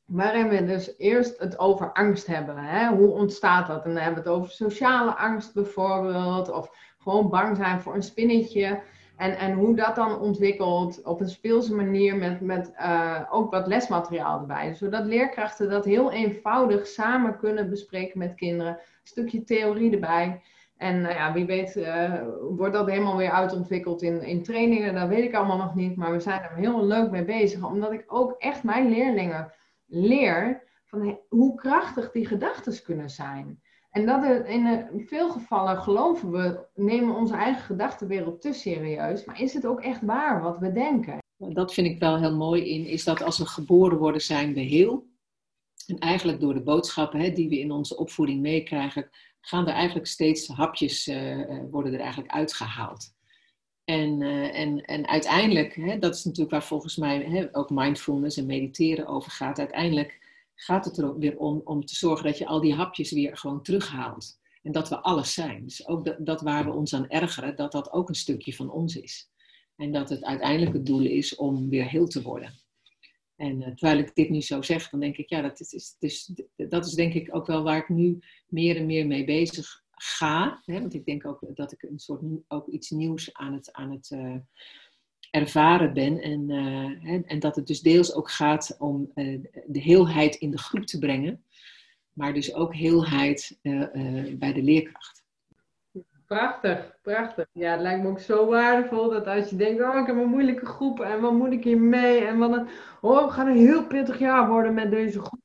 [0.05, 2.57] Waarin we dus eerst het over angst hebben.
[2.57, 2.95] Hè?
[2.95, 3.85] Hoe ontstaat dat?
[3.85, 6.51] En dan hebben we het over sociale angst bijvoorbeeld.
[6.51, 8.81] Of gewoon bang zijn voor een spinnetje.
[9.17, 13.67] En, en hoe dat dan ontwikkelt op een speelse manier met, met uh, ook wat
[13.67, 14.73] lesmateriaal erbij.
[14.73, 18.73] Zodat leerkrachten dat heel eenvoudig samen kunnen bespreken met kinderen.
[18.73, 20.41] Een stukje theorie erbij.
[20.77, 22.13] En nou ja, wie weet uh,
[22.49, 24.95] wordt dat helemaal weer uitontwikkeld in, in trainingen.
[24.95, 25.95] Dat weet ik allemaal nog niet.
[25.95, 27.65] Maar we zijn er heel leuk mee bezig.
[27.65, 29.51] Omdat ik ook echt mijn leerlingen
[29.93, 33.61] leer van hoe krachtig die gedachten kunnen zijn.
[33.89, 39.25] En dat in veel gevallen geloven we, nemen onze eigen gedachtenwereld te serieus.
[39.25, 41.17] Maar is het ook echt waar wat we denken?
[41.37, 44.59] Dat vind ik wel heel mooi in, is dat als we geboren worden, zijn we
[44.59, 45.07] heel.
[45.87, 49.09] En eigenlijk door de boodschappen hè, die we in onze opvoeding meekrijgen,
[49.41, 53.13] gaan er eigenlijk steeds hapjes, uh, worden er eigenlijk uitgehaald.
[53.83, 58.37] En, uh, en, en uiteindelijk, hè, dat is natuurlijk waar volgens mij hè, ook mindfulness
[58.37, 59.59] en mediteren over gaat.
[59.59, 60.19] Uiteindelijk
[60.55, 63.61] gaat het er weer om om te zorgen dat je al die hapjes weer gewoon
[63.61, 64.39] terughaalt.
[64.61, 65.63] En dat we alles zijn.
[65.63, 68.71] Dus ook dat, dat waar we ons aan ergeren, dat dat ook een stukje van
[68.71, 69.31] ons is.
[69.75, 72.53] En dat het uiteindelijk het doel is om weer heel te worden.
[73.35, 76.31] En uh, terwijl ik dit nu zo zeg, dan denk ik, ja, dat is, dus,
[76.55, 80.61] dat is denk ik ook wel waar ik nu meer en meer mee bezig ga.
[80.65, 83.91] Hè, want ik denk ook dat ik een soort ook iets nieuws aan het, aan
[83.91, 84.35] het uh,
[85.31, 86.21] ervaren ben.
[86.21, 90.51] En, uh, hè, en dat het dus deels ook gaat om uh, de heelheid in
[90.51, 91.43] de groep te brengen.
[92.13, 93.59] Maar dus ook heelheid
[94.37, 95.23] bij de leerkracht.
[96.25, 97.45] Prachtig, prachtig.
[97.51, 100.29] Ja, het lijkt me ook zo waardevol dat als je denkt, oh, ik heb een
[100.29, 102.25] moeilijke groep en wat moet ik hier mee?
[102.25, 102.67] En wat een,
[103.01, 105.42] oh, we gaan een heel pittig jaar worden met deze groep.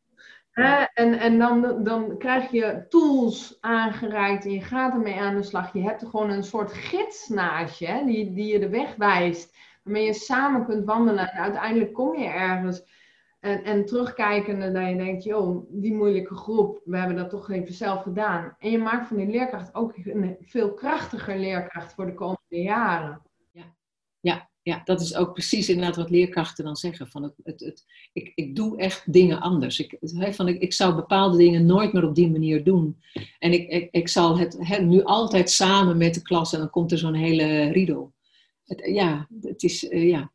[0.94, 5.72] En, en dan, dan krijg je tools aangereikt en je gaat ermee aan de slag.
[5.72, 9.56] Je hebt er gewoon een soort gids naast je, die, die je de weg wijst.
[9.82, 11.32] Waarmee je samen kunt wandelen.
[11.32, 12.82] En uiteindelijk kom je ergens.
[13.40, 17.74] En, en terugkijkende dat je denkt, joh, die moeilijke groep, we hebben dat toch even
[17.74, 18.56] zelf gedaan.
[18.58, 23.22] En je maakt van die leerkracht ook een veel krachtiger leerkracht voor de komende jaren.
[23.52, 23.64] Ja,
[24.20, 27.08] ja ja, dat is ook precies inderdaad wat leerkrachten dan zeggen.
[27.08, 29.80] Van het, het, het, ik, ik doe echt dingen anders.
[29.80, 29.96] Ik,
[30.34, 33.02] van, ik, ik zou bepaalde dingen nooit meer op die manier doen.
[33.38, 36.92] En ik, ik, ik zal het nu altijd samen met de klas en dan komt
[36.92, 38.12] er zo'n hele riedel.
[38.64, 40.32] Het, ja, het is, uh, ja.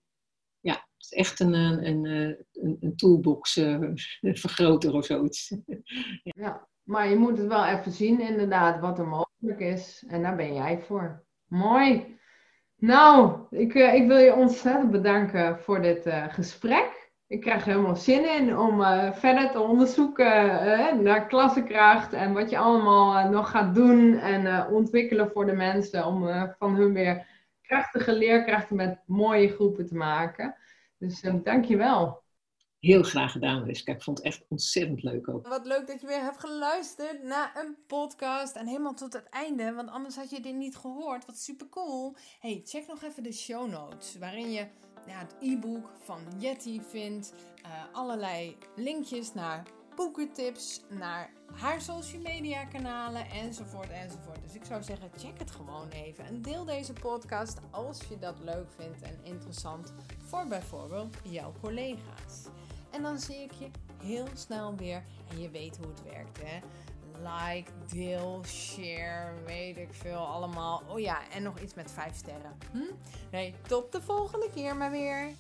[0.60, 3.80] ja, het is echt een, een, een, een toolbox uh,
[4.22, 5.56] vergroter of zoiets.
[6.24, 10.04] ja, maar je moet het wel even zien inderdaad wat er mogelijk is.
[10.08, 11.24] En daar ben jij voor.
[11.48, 12.22] Mooi.
[12.84, 17.12] Nou, ik, uh, ik wil je ontzettend bedanken voor dit uh, gesprek.
[17.28, 22.50] Ik krijg er helemaal zin in om uh, verder te onderzoeken naar klassenkracht en wat
[22.50, 26.28] je allemaal nog gaat doen en ontwikkelen voor de mensen om
[26.58, 27.28] van hun weer
[27.62, 30.56] krachtige leerkrachten met mooie groepen te maken.
[30.98, 32.23] Dus dank je wel.
[32.84, 33.94] Heel graag gedaan, Riska.
[33.94, 35.48] Ik vond het echt ontzettend leuk ook.
[35.48, 38.56] Wat leuk dat je weer hebt geluisterd naar een podcast.
[38.56, 41.26] En helemaal tot het einde, want anders had je dit niet gehoord.
[41.26, 42.16] Wat super cool.
[42.40, 44.18] Hey, check nog even de show notes.
[44.18, 44.68] Waarin je
[45.08, 47.34] ja, het e-book van Yeti vindt.
[47.66, 49.64] Uh, allerlei linkjes naar
[49.96, 54.44] boekentips, naar haar social media kanalen enzovoort enzovoort.
[54.44, 58.40] Dus ik zou zeggen, check het gewoon even en deel deze podcast als je dat
[58.40, 62.48] leuk vindt en interessant voor bijvoorbeeld jouw collega's.
[62.94, 63.70] En dan zie ik je
[64.04, 66.60] heel snel weer en je weet hoe het werkt hè.
[67.18, 70.82] Like, deel, share, weet ik veel allemaal.
[70.88, 72.58] Oh ja, en nog iets met 5 sterren.
[72.72, 72.94] Hm?
[73.32, 75.32] Nee, tot de volgende keer maar weer.